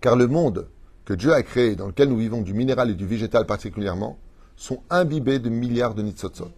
Car 0.00 0.16
le 0.16 0.26
monde 0.26 0.66
que 1.04 1.14
Dieu 1.14 1.32
a 1.32 1.42
créé, 1.42 1.76
dans 1.76 1.86
lequel 1.86 2.08
nous 2.08 2.16
vivons 2.16 2.42
du 2.42 2.54
minéral 2.54 2.90
et 2.90 2.94
du 2.94 3.06
végétal 3.06 3.46
particulièrement, 3.46 4.18
sont 4.59 4.83
imbibés 4.89 5.39
de 5.39 5.49
milliards 5.49 5.95
de 5.95 6.01
nitzotzot. 6.01 6.51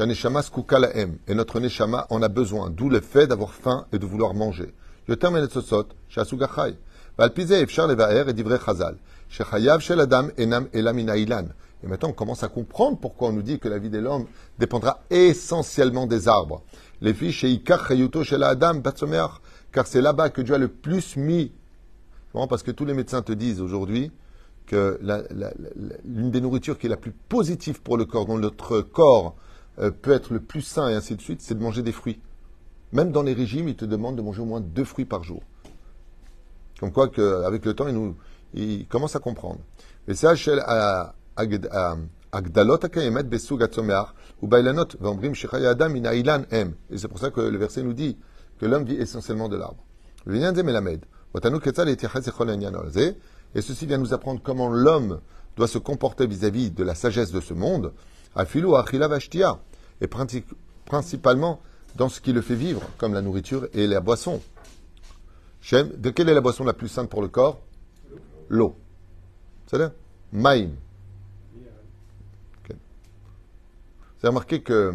Et 0.00 1.34
notre 1.34 1.60
neshama 1.60 2.06
en 2.10 2.20
a 2.20 2.28
besoin, 2.28 2.68
d'où 2.68 2.90
le 2.90 3.00
fait 3.00 3.28
d'avoir 3.28 3.54
faim 3.54 3.86
et 3.92 3.98
de 3.98 4.06
vouloir 4.06 4.34
manger. 4.34 4.74
Le 5.06 5.16
terme 5.16 5.40
nitzotzot, 5.40 5.86
er 6.16 6.24
et 10.34 10.78
Et 11.80 11.86
maintenant, 11.86 12.08
on 12.08 12.12
commence 12.12 12.42
à 12.42 12.48
comprendre 12.48 12.98
pourquoi 12.98 13.28
on 13.28 13.32
nous 13.32 13.42
dit 13.42 13.60
que 13.60 13.68
la 13.68 13.78
vie 13.78 13.90
de 13.90 13.98
l'homme 13.98 14.26
dépendra 14.58 15.00
essentiellement 15.08 16.06
des 16.06 16.26
arbres. 16.26 16.62
Les 17.00 17.14
filles 17.14 17.32
chez 17.32 17.50
Ikar 17.50 17.86
chez 17.86 18.36
la 18.36 18.48
Adam, 18.48 18.82
car 19.70 19.86
c'est 19.86 20.02
là-bas 20.02 20.30
que 20.30 20.42
Dieu 20.42 20.56
a 20.56 20.58
le 20.58 20.68
plus 20.68 21.16
mis. 21.16 21.52
Parce 22.32 22.64
que 22.64 22.72
tous 22.72 22.84
les 22.84 22.94
médecins 22.94 23.22
te 23.22 23.32
disent 23.32 23.60
aujourd'hui, 23.60 24.10
que 24.68 25.00
l'une 26.04 26.30
des 26.30 26.40
nourritures 26.40 26.78
qui 26.78 26.86
est 26.86 26.90
la 26.90 26.96
plus 26.96 27.10
positive 27.10 27.82
pour 27.82 27.96
le 27.96 28.04
corps, 28.04 28.26
dont 28.26 28.38
notre 28.38 28.82
corps 28.82 29.34
euh, 29.80 29.90
peut 29.90 30.12
être 30.12 30.32
le 30.32 30.40
plus 30.40 30.60
sain 30.60 30.88
et 30.88 30.94
ainsi 30.94 31.16
de 31.16 31.20
suite, 31.20 31.40
c'est 31.40 31.54
de 31.54 31.62
manger 31.62 31.82
des 31.82 31.92
fruits. 31.92 32.20
Même 32.92 33.10
dans 33.10 33.22
les 33.22 33.32
régimes, 33.32 33.68
ils 33.68 33.76
te 33.76 33.84
demandent 33.84 34.16
de 34.16 34.22
manger 34.22 34.42
au 34.42 34.44
moins 34.44 34.60
deux 34.60 34.84
fruits 34.84 35.06
par 35.06 35.24
jour. 35.24 35.42
Comme 36.78 36.92
quoi, 36.92 37.08
que, 37.08 37.44
avec 37.44 37.64
le 37.64 37.74
temps, 37.74 37.88
ils, 37.88 37.94
nous, 37.94 38.14
ils 38.54 38.86
commencent 38.86 39.16
à 39.16 39.20
comprendre. 39.20 39.58
Et 40.06 40.14
ça, 40.14 40.34
et 40.34 40.36
c'est 46.98 47.08
pour 47.08 47.18
ça 47.18 47.30
que 47.30 47.40
le 47.40 47.58
verset 47.58 47.82
nous 47.82 47.94
dit 47.94 48.18
que 48.60 48.66
l'homme 48.66 48.84
vit 48.84 48.96
essentiellement 48.96 49.48
de 49.48 49.56
l'arbre. 49.56 49.82
Et 53.54 53.62
ceci 53.62 53.86
vient 53.86 53.98
nous 53.98 54.12
apprendre 54.12 54.40
comment 54.42 54.68
l'homme 54.68 55.20
doit 55.56 55.68
se 55.68 55.78
comporter 55.78 56.26
vis-à-vis 56.26 56.70
de 56.70 56.84
la 56.84 56.94
sagesse 56.94 57.32
de 57.32 57.40
ce 57.40 57.54
monde, 57.54 57.92
à 58.34 58.44
filou 58.44 58.76
à 58.76 58.82
Vashtia, 58.82 59.58
et 60.00 60.08
principalement 60.86 61.60
dans 61.96 62.08
ce 62.08 62.20
qui 62.20 62.32
le 62.32 62.42
fait 62.42 62.54
vivre, 62.54 62.82
comme 62.98 63.14
la 63.14 63.22
nourriture 63.22 63.66
et 63.72 63.86
la 63.86 64.00
boisson. 64.00 64.40
De 65.72 66.10
quelle 66.10 66.28
est 66.28 66.34
la 66.34 66.40
boisson 66.40 66.64
la 66.64 66.74
plus 66.74 66.88
sainte 66.88 67.10
pour 67.10 67.22
le 67.22 67.28
corps? 67.28 67.60
L'eau. 68.48 68.76
C'est-à-dire 69.66 69.92
Maïm. 70.32 70.76
Vous 72.68 74.26
avez 74.26 74.28
remarqué 74.28 74.62
que 74.62 74.94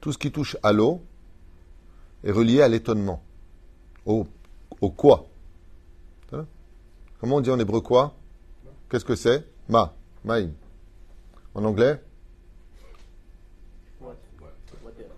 tout 0.00 0.12
ce 0.12 0.18
qui 0.18 0.30
touche 0.32 0.56
à 0.62 0.72
l'eau 0.72 1.00
est 2.24 2.32
relié 2.32 2.62
à 2.62 2.68
l'étonnement. 2.68 3.22
Au 4.04 4.26
quoi? 4.96 5.29
Comment 7.20 7.36
on 7.36 7.40
dit 7.40 7.50
en 7.50 7.58
hébreu 7.58 7.80
quoi? 7.80 8.14
Qu'est-ce 8.90 9.04
que 9.04 9.14
c'est? 9.14 9.46
Ma. 9.68 9.94
Maïm. 10.24 10.52
En 11.54 11.64
anglais? 11.64 12.02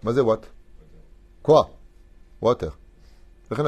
Mazé 0.03 0.21
what 0.21 0.41
Quoi? 1.43 1.71
Water. 2.41 2.77
C'est 3.49 3.59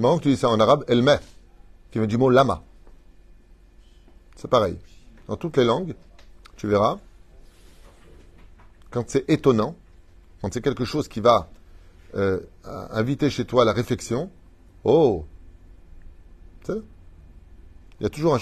marrant 0.00 0.18
que 0.18 0.24
tu 0.24 0.28
dis 0.28 0.36
ça 0.36 0.50
en 0.50 0.60
arabe, 0.60 0.84
el 0.88 1.02
meh, 1.02 1.16
qui 1.90 1.98
vient 1.98 2.06
du 2.06 2.18
mot 2.18 2.28
lama. 2.28 2.62
C'est 4.36 4.48
pareil. 4.48 4.76
Dans 5.28 5.36
toutes 5.36 5.56
les 5.56 5.64
langues, 5.64 5.94
tu 6.56 6.66
verras, 6.66 6.98
quand 8.90 9.08
c'est 9.08 9.24
étonnant, 9.30 9.74
quand 10.42 10.52
c'est 10.52 10.60
quelque 10.60 10.84
chose 10.84 11.08
qui 11.08 11.20
va 11.20 11.48
euh, 12.16 12.40
inviter 12.92 13.30
chez 13.30 13.44
toi 13.44 13.64
la 13.64 13.72
réflexion, 13.72 14.30
oh, 14.84 15.24
il 16.68 16.82
y 18.00 18.06
a 18.06 18.10
toujours 18.10 18.34
un. 18.34 18.38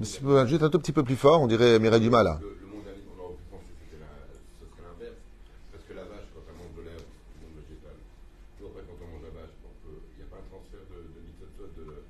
Mais 0.00 0.06
si 0.06 0.16
tu 0.18 0.24
peux 0.24 0.46
juste 0.46 0.62
un 0.62 0.70
tout 0.70 0.78
petit 0.78 0.92
peu 0.92 1.02
plus 1.04 1.16
fort, 1.16 1.42
on 1.42 1.46
dirait 1.46 1.78
Mireille 1.78 2.00
Dumas 2.00 2.22
là. 2.22 2.38
Le, 2.40 2.48
le 2.48 2.66
monde 2.72 2.88
animal, 2.88 3.12
on 3.20 3.24
aurait 3.26 3.36
pu 3.36 3.44
penser 3.52 3.68
que 3.76 3.84
c'était 3.84 4.00
la- 4.00 4.32
ce 4.56 4.64
serait 4.64 4.80
l'inverse. 4.88 5.20
Parce 5.72 5.84
que 5.84 5.92
la 5.92 6.04
vache, 6.08 6.24
quand 6.32 6.40
elle 6.48 6.56
mange 6.56 6.72
de 6.72 6.82
l'herbe, 6.88 7.04
c'est 7.04 7.36
le 7.36 7.40
monde 7.44 7.56
végétal. 7.60 7.96
Nous, 8.00 8.66
après, 8.72 8.82
quand 8.88 8.96
on 8.96 9.08
mange 9.12 9.24
la 9.28 9.34
vache, 9.36 9.52
on 9.60 9.72
peut- 9.84 10.00
il 10.16 10.16
n'y 10.16 10.24
a 10.24 10.30
pas 10.32 10.40
un 10.40 10.48
transfert 10.48 10.80
de, 10.88 10.98
de 11.04 11.20
nitrate 11.20 11.52
de, 11.60 11.84
de, 11.84 12.00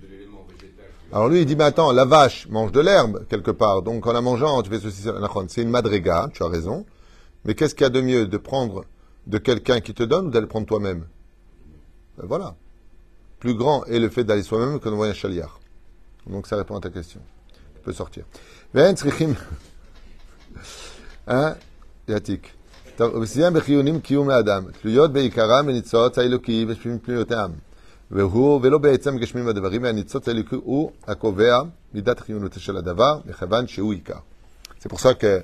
de 0.00 0.06
l'élément 0.08 0.48
végétal. 0.48 0.88
qui 0.96 1.03
va- 1.03 1.03
alors 1.14 1.28
lui, 1.28 1.42
il 1.42 1.46
dit, 1.46 1.54
mais 1.54 1.62
attends, 1.62 1.92
la 1.92 2.04
vache 2.04 2.48
mange 2.48 2.72
de 2.72 2.80
l'herbe 2.80 3.24
quelque 3.28 3.52
part, 3.52 3.82
donc 3.82 4.04
en 4.04 4.12
la 4.12 4.20
mangeant, 4.20 4.60
tu 4.62 4.70
fais 4.70 4.80
ceci, 4.80 5.00
c'est 5.00 5.62
une 5.62 5.70
madréga, 5.70 6.28
tu 6.34 6.42
as 6.42 6.48
raison. 6.48 6.84
Mais 7.44 7.54
qu'est-ce 7.54 7.76
qu'il 7.76 7.84
y 7.84 7.86
a 7.86 7.90
de 7.90 8.00
mieux 8.00 8.26
de 8.26 8.36
prendre 8.36 8.84
de 9.28 9.38
quelqu'un 9.38 9.78
qui 9.80 9.94
te 9.94 10.02
donne 10.02 10.26
ou 10.26 10.30
d'aller 10.30 10.48
prendre 10.48 10.66
toi-même? 10.66 11.06
Ben 12.18 12.26
voilà. 12.26 12.56
Plus 13.38 13.54
grand 13.54 13.84
est 13.84 14.00
le 14.00 14.08
fait 14.08 14.24
d'aller 14.24 14.42
soi-même 14.42 14.80
que 14.80 14.88
d'envoyer 14.88 15.12
un 15.12 15.14
chaliar. 15.14 15.60
Donc 16.26 16.48
ça 16.48 16.56
répond 16.56 16.76
à 16.76 16.80
ta 16.80 16.90
question. 16.90 17.20
Tu 17.76 17.80
peux 17.84 17.92
sortir. 17.92 18.24
יעתיק. 28.11 28.33
טוב, 28.33 28.65
ובסיים 28.65 29.19
בחיונים 29.19 29.41
קיום 29.41 29.41
האדם, 29.41 29.41
תלויות 29.41 29.41
בעיקרם 29.41 29.41
בניצוץ 29.41 29.41
האלוקי 29.41 29.41
ובפניותם. 29.41 29.41
והוא, 29.41 29.41
ולא 29.43 29.43
בעצם 29.43 29.43
גשמים 29.43 29.47
הדברים, 29.47 29.83
והניצוץ 29.83 30.27
האלוקי 30.27 30.55
הוא 30.55 30.91
הקובע 31.07 31.61
מידת 31.93 32.19
חיוניותו 32.19 32.59
של 32.59 32.77
הדבר, 32.77 33.19
מכיוון 33.25 33.67
שהוא 33.67 33.93
עיקר. 33.93 34.19
C'est 34.79 34.89
pour 34.89 34.99
ça 34.99 35.13
que 35.13 35.43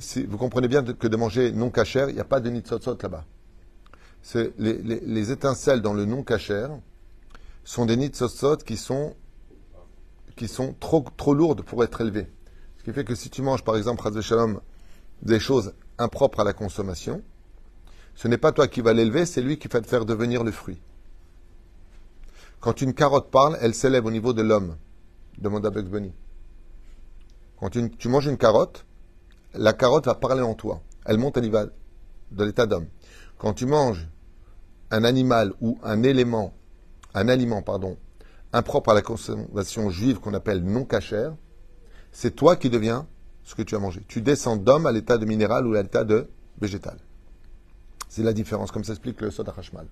si 0.00 0.24
vous 0.24 0.38
comprenez 0.38 0.68
bien 0.68 0.84
que 0.84 1.08
de 1.08 1.16
manger 1.16 1.52
non 1.52 1.70
cachère, 1.70 2.08
il 2.08 2.14
n'y 2.14 2.20
a 2.20 2.24
pas 2.24 2.40
de 2.40 2.48
nitzotzot 2.48 2.96
là-bas. 3.02 3.24
C'est 4.22 4.52
les, 4.58 4.74
les, 4.74 5.00
les 5.00 5.32
étincelles 5.32 5.82
dans 5.82 5.92
le 5.92 6.04
non 6.04 6.22
cachère 6.22 6.70
sont 7.64 7.84
des 7.84 7.96
nitzotzot 7.96 8.58
qui 8.58 8.76
sont 8.76 9.14
qui 10.36 10.48
sont 10.48 10.74
trop, 10.78 11.04
trop 11.16 11.34
lourdes 11.34 11.62
pour 11.62 11.82
être 11.84 12.00
élevées. 12.00 12.28
Ce 12.78 12.84
qui 12.84 12.92
fait 12.92 13.04
que 13.04 13.14
si 13.14 13.30
tu 13.30 13.42
manges, 13.42 13.64
par 13.64 13.76
exemple, 13.76 14.02
Chaz 14.02 14.20
Shalom, 14.20 14.60
des 15.22 15.40
choses 15.40 15.74
impropres 15.98 16.40
à 16.40 16.44
la 16.44 16.52
consommation, 16.52 17.22
ce 18.14 18.28
n'est 18.28 18.38
pas 18.38 18.52
toi 18.52 18.68
qui 18.68 18.80
vas 18.80 18.92
l'élever, 18.92 19.26
c'est 19.26 19.42
lui 19.42 19.58
qui 19.58 19.68
va 19.68 19.80
te 19.80 19.86
faire 19.86 20.04
devenir 20.04 20.44
le 20.44 20.50
fruit. 20.50 20.80
Quand 22.59 22.81
une 22.81 22.93
carotte 22.93 23.31
parle, 23.31 23.57
elle 23.61 23.73
s'élève 23.73 24.05
au 24.05 24.11
niveau 24.11 24.33
de 24.33 24.41
l'homme. 24.41 24.75
Demande 25.37 25.65
à 25.65 25.69
Bugs. 25.69 26.11
Quand 27.57 27.69
tu 27.69 28.09
manges 28.09 28.27
une 28.27 28.37
carotte, 28.37 28.85
la 29.53 29.73
carotte 29.73 30.05
va 30.05 30.15
parler 30.15 30.41
en 30.41 30.53
toi. 30.55 30.81
Elle 31.05 31.17
monte 31.17 31.37
à 31.37 31.41
l'état 31.41 32.65
d'homme. 32.65 32.87
Quand 33.37 33.53
tu 33.53 33.65
manges 33.65 34.07
un 34.91 35.03
animal 35.03 35.53
ou 35.61 35.79
un 35.83 36.03
élément, 36.03 36.53
un 37.13 37.29
aliment, 37.29 37.61
pardon, 37.61 37.97
impropre 38.51 38.89
à 38.89 38.93
la 38.93 39.01
consommation 39.01 39.89
juive 39.89 40.19
qu'on 40.19 40.33
appelle 40.33 40.63
non 40.63 40.83
cachère, 40.83 41.35
c'est 42.11 42.35
toi 42.35 42.55
qui 42.55 42.69
deviens 42.69 43.07
ce 43.43 43.55
que 43.55 43.61
tu 43.61 43.75
as 43.75 43.79
mangé. 43.79 44.03
Tu 44.07 44.21
descends 44.21 44.57
d'homme 44.57 44.85
à 44.85 44.91
l'état 44.91 45.17
de 45.17 45.25
minéral 45.25 45.65
ou 45.65 45.75
à 45.75 45.81
l'état 45.81 46.03
de 46.03 46.29
végétal. 46.59 46.97
C'est 48.09 48.23
la 48.23 48.33
différence, 48.33 48.71
comme 48.71 48.83
s'explique 48.83 49.21
le 49.21 49.31
Soda 49.31 49.53
Hashmal. 49.55 49.87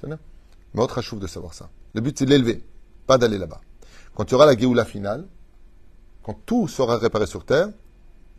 C'est 0.00 0.08
Mais 0.74 0.82
autre 0.82 1.00
chouf 1.00 1.18
de 1.18 1.26
savoir 1.26 1.54
ça. 1.54 1.70
Le 1.94 2.00
but, 2.00 2.18
c'est 2.18 2.26
de 2.26 2.30
l'élever, 2.30 2.64
pas 3.06 3.18
d'aller 3.18 3.38
là-bas. 3.38 3.60
Quand 4.14 4.24
tu 4.24 4.34
auras 4.34 4.46
la 4.46 4.56
Géoula 4.56 4.84
finale, 4.84 5.24
quand 6.22 6.38
tout 6.46 6.68
sera 6.68 6.98
réparé 6.98 7.26
sur 7.26 7.44
terre, 7.44 7.68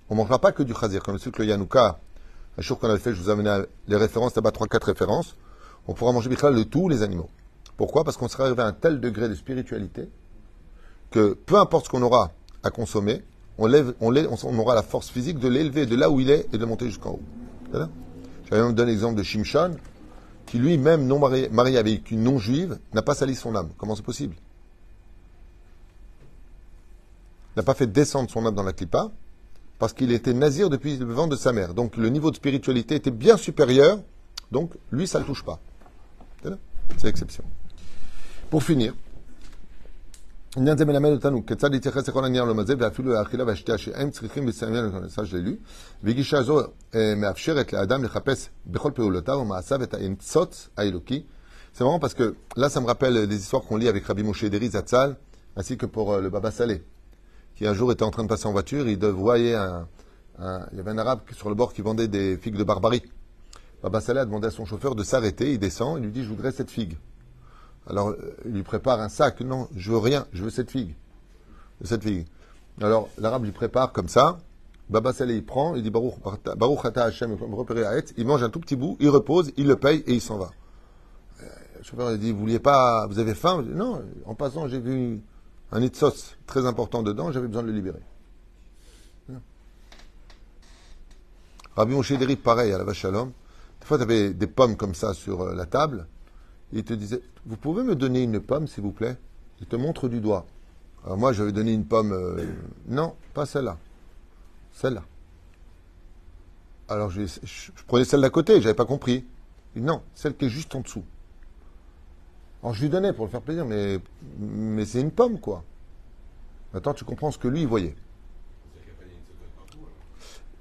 on 0.10 0.16
ne 0.16 0.20
mangera 0.20 0.40
pas 0.40 0.52
que 0.52 0.64
du 0.64 0.74
chazir. 0.74 1.04
Comme 1.04 1.16
le 1.16 1.32
le 1.38 1.46
Yanouka, 1.46 2.00
un 2.58 2.62
jour 2.62 2.80
qu'on 2.80 2.90
avait 2.90 3.00
fait, 3.00 3.14
je 3.14 3.22
vous 3.22 3.30
amenais 3.30 3.66
les 3.88 3.98
références, 3.98 4.36
là-bas 4.36 4.52
3-4 4.52 4.86
références, 4.86 5.36
on 5.88 5.94
pourra 5.94 6.12
manger 6.12 6.30
Bichal 6.30 6.56
de 6.56 6.64
tous 6.64 6.90
les 6.90 7.04
animaux. 7.04 7.30
Pourquoi? 7.78 8.04
Parce 8.04 8.18
qu'on 8.18 8.28
sera 8.28 8.46
arrivé 8.46 8.62
à 8.62 8.68
un 8.68 8.74
tel 8.74 9.00
degré 9.00 9.30
de 9.30 9.36
spiritualité 9.36 10.10
que 11.12 11.34
peu 11.34 11.58
importe 11.58 11.86
ce 11.86 11.90
qu'on 11.90 12.02
aura 12.02 12.32
à 12.64 12.72
consommer, 12.72 13.24
on, 13.58 13.72
aura 13.72 14.76
la 14.76 14.82
force 14.82 15.10
physique 15.10 15.40
de 15.40 15.48
l'élever 15.48 15.86
de 15.86 15.96
là 15.96 16.10
où 16.10 16.20
il 16.20 16.30
est 16.30 16.48
et 16.54 16.58
de 16.58 16.66
monter 16.66 16.88
jusqu'en 16.88 17.12
haut. 17.12 17.22
J'avais 18.50 18.64
même 18.64 18.74
donné 18.74 18.92
l'exemple 18.92 19.18
de 19.18 19.24
Shimshon, 19.24 19.76
qui 20.46 20.60
lui-même, 20.60 21.06
non 21.06 21.20
marié, 21.20 21.50
marié 21.50 21.78
avec 21.78 22.12
une 22.12 22.24
non-juive, 22.24 22.78
n'a 22.94 23.02
pas 23.02 23.16
sali 23.16 23.36
son 23.36 23.56
âme. 23.56 23.70
Comment 23.78 23.96
c'est 23.96 24.06
possible? 24.06 24.36
N'a 27.58 27.64
pas 27.64 27.74
fait 27.74 27.88
descendre 27.88 28.30
son 28.30 28.46
âme 28.46 28.56
dans 28.56 28.64
la 28.64 28.74
clipa, 28.74 29.12
parce 29.80 29.94
qu'il 29.94 30.12
était 30.12 30.34
nazir 30.34 30.70
depuis 30.70 30.98
le 30.98 31.14
ventre 31.14 31.30
de 31.30 31.36
sa 31.36 31.52
mère. 31.52 31.74
Donc 31.74 31.98
le 31.98 32.10
niveau 32.10 32.32
de 32.32 32.36
spiritualité 32.36 32.96
était 32.96 33.12
bien 33.12 33.38
supérieur, 33.38 34.00
donc 34.52 34.72
lui, 34.92 35.08
ça 35.08 35.20
ne 35.20 35.24
le 35.24 35.28
touche 35.28 35.44
pas. 35.44 35.60
C'est 36.98 37.08
l'exception. 37.08 37.44
Pour 38.50 38.64
finir, 38.64 38.94
ça 45.09 45.25
je 45.25 45.37
l'ai 45.37 45.43
lu. 45.43 45.59
וגישה 46.05 46.43
זו 46.43 46.61
אה, 46.95 47.15
מאפשרת 47.17 47.73
לאדם 47.73 48.05
לחפש 48.05 48.49
בכל 48.67 48.91
פעולותיו 48.95 49.35
ומעשיו 49.35 49.83
את 49.83 49.95
הניצוץ 49.95 50.69
האלוקי. 50.77 51.23
C'est 51.75 51.85
marrant 51.85 52.01
parce 52.01 52.15
que 52.15 52.35
là 52.57 52.69
ça 52.69 52.81
me 52.81 52.87
rappelle 52.87 53.27
des 53.29 53.37
histoires 53.37 53.63
qu'on 53.63 53.77
lit 53.77 53.89
avec 53.89 54.05
Rabbi 54.05 54.25
Moshe 54.25 54.45
Deri 54.45 54.69
Zatzal 54.71 55.17
ainsi 55.57 55.77
que 55.77 55.87
pour 55.87 56.13
euh, 56.15 56.21
le 56.21 56.29
Baba 56.31 56.51
Saleh 56.51 56.83
qui 57.55 57.67
un 57.67 57.75
jour 57.75 57.93
était 57.93 58.03
en 58.03 58.11
train 58.11 58.25
de 58.25 58.29
passer 58.29 58.47
en 58.49 58.53
voiture, 58.53 58.89
il 58.89 58.99
voyait 58.99 59.55
un, 59.55 59.87
un- 60.41 60.67
il 60.73 60.79
y 60.79 60.81
avait 60.81 60.91
un 60.91 60.99
arabe 60.99 61.21
sur 61.33 61.49
le 61.49 61.55
bord 61.55 61.73
qui 61.75 61.83
vendait 61.83 62.09
des 62.09 62.37
figues 62.39 62.57
de 62.57 62.65
barbarie. 62.65 63.03
Baba 63.85 64.01
Saleh 64.01 64.21
a 64.21 64.25
demandé 64.25 64.47
à 64.49 64.51
son 64.51 64.65
chauffeur 64.65 64.95
de 64.97 65.05
s'arrêter, 65.05 65.53
il 65.53 65.59
descend, 65.59 65.99
il 65.99 66.05
lui 66.07 66.13
dit 66.13 66.25
je 66.25 66.29
voudrais 66.29 66.51
cette 66.53 66.71
figue. 66.71 66.97
Alors, 67.88 68.16
il 68.46 68.52
lui 68.52 68.64
prépare 68.64 69.00
un 69.02 69.10
sac. 69.10 69.42
Non, 69.42 69.68
je 69.76 69.92
veux 69.92 69.98
rien, 69.98 70.28
je 70.34 70.44
veux 70.44 70.50
cette 70.50 70.72
figue. 70.72 70.96
Cette 71.84 72.04
figue. 72.04 72.26
Alors, 72.82 73.10
l'arabe 73.18 73.46
lui 73.46 73.52
prépare 73.52 73.92
comme 73.92 74.10
ça. 74.10 74.40
Baba 74.90 75.14
Saleh, 75.14 75.36
il 75.36 75.46
prend, 75.46 75.76
il 75.76 75.82
dit 75.82 75.90
Baruch, 75.90 76.14
Baruch 76.58 76.86
Ata 76.86 77.06
Hashem, 77.06 77.34
à. 77.34 77.96
Il 78.18 78.28
mange 78.28 78.44
un 78.44 78.50
tout 78.50 78.60
petit 78.60 78.76
bout, 78.76 78.98
il 79.00 79.10
repose, 79.10 79.52
il 79.58 79.68
le 79.68 79.78
paye 79.78 80.04
et 80.06 80.14
il 80.14 80.22
s'en 80.22 80.38
va. 80.38 80.52
Euh, 81.42 81.46
Le 81.78 81.84
chauffeur 81.84 82.12
il 82.12 82.20
dit 82.20 82.32
Vous 82.32 82.40
vouliez 82.40 82.60
pas, 82.60 83.08
vous 83.08 83.18
avez 83.18 83.34
faim? 83.34 83.64
Non, 83.64 84.04
en 84.26 84.36
passant, 84.36 84.68
j'ai 84.68 84.80
vu 84.80 85.22
un 85.72 85.80
nid 85.80 85.92
très 86.46 86.66
important 86.68 87.02
dedans, 87.02 87.32
j'avais 87.32 87.48
besoin 87.48 87.64
de 87.64 87.70
le 87.70 87.74
libérer. 87.74 88.02
Rabbi 91.76 91.94
Moshe 91.94 92.14
pareil, 92.42 92.72
à 92.72 92.78
la 92.78 92.84
vache 92.84 93.00
Shalom. 93.00 93.32
Des 93.82 93.86
fois, 93.86 93.98
tu 93.98 94.04
avais 94.04 94.34
des 94.34 94.48
pommes 94.48 94.78
comme 94.78 94.96
ça 94.96 95.14
sur 95.14 95.42
euh, 95.42 95.56
la 95.56 95.66
table. 95.66 96.08
Il 96.76 96.84
te 96.84 96.94
disait, 96.94 97.22
vous 97.46 97.56
pouvez 97.58 97.84
me 97.84 97.96
donner 97.96 98.22
une 98.22 98.40
pomme, 98.40 98.68
s'il 98.68 98.84
vous 98.84 98.92
plaît? 98.92 99.16
Il 99.62 99.66
te 99.66 99.78
montre 99.78 100.10
du 100.10 100.20
doigt. 100.20 100.46
Alors 101.06 101.18
moi, 101.18 101.32
j'avais 101.32 101.54
donné 101.54 101.72
une 101.72 101.86
pomme. 101.86 102.12
euh, 102.12 102.46
non, 102.88 103.16
pas 103.34 103.46
celle-là. 103.46 103.78
Celle-là. 104.74 105.04
Alors 106.90 107.10
je, 107.10 107.26
je- 107.26 107.72
je 107.76 107.84
prenais 107.88 108.04
celle 108.04 108.22
d'à 108.22 108.30
côté, 108.30 108.62
j'avais 108.62 108.76
pas 108.76 108.86
compris. 108.86 109.26
Non, 109.76 110.02
celle 110.14 110.36
qui 110.36 110.46
est 110.46 110.50
juste 110.50 110.76
en 110.76 110.82
dessous. 110.82 111.04
Alors 112.62 112.74
je 112.76 112.82
lui 112.82 112.90
donnais 112.90 113.14
pour 113.14 113.26
le 113.26 113.32
faire 113.32 113.42
plaisir, 113.42 113.66
mais, 113.66 114.00
mais 114.38 114.86
c'est 114.86 115.00
une 115.02 115.12
pomme, 115.12 115.40
quoi. 115.40 115.64
Maintenant, 116.74 116.94
tu 116.94 117.06
comprends 117.06 117.32
ce 117.32 117.38
que 117.38 117.48
lui, 117.48 117.62
il 117.62 117.68
voyait. 117.68 117.96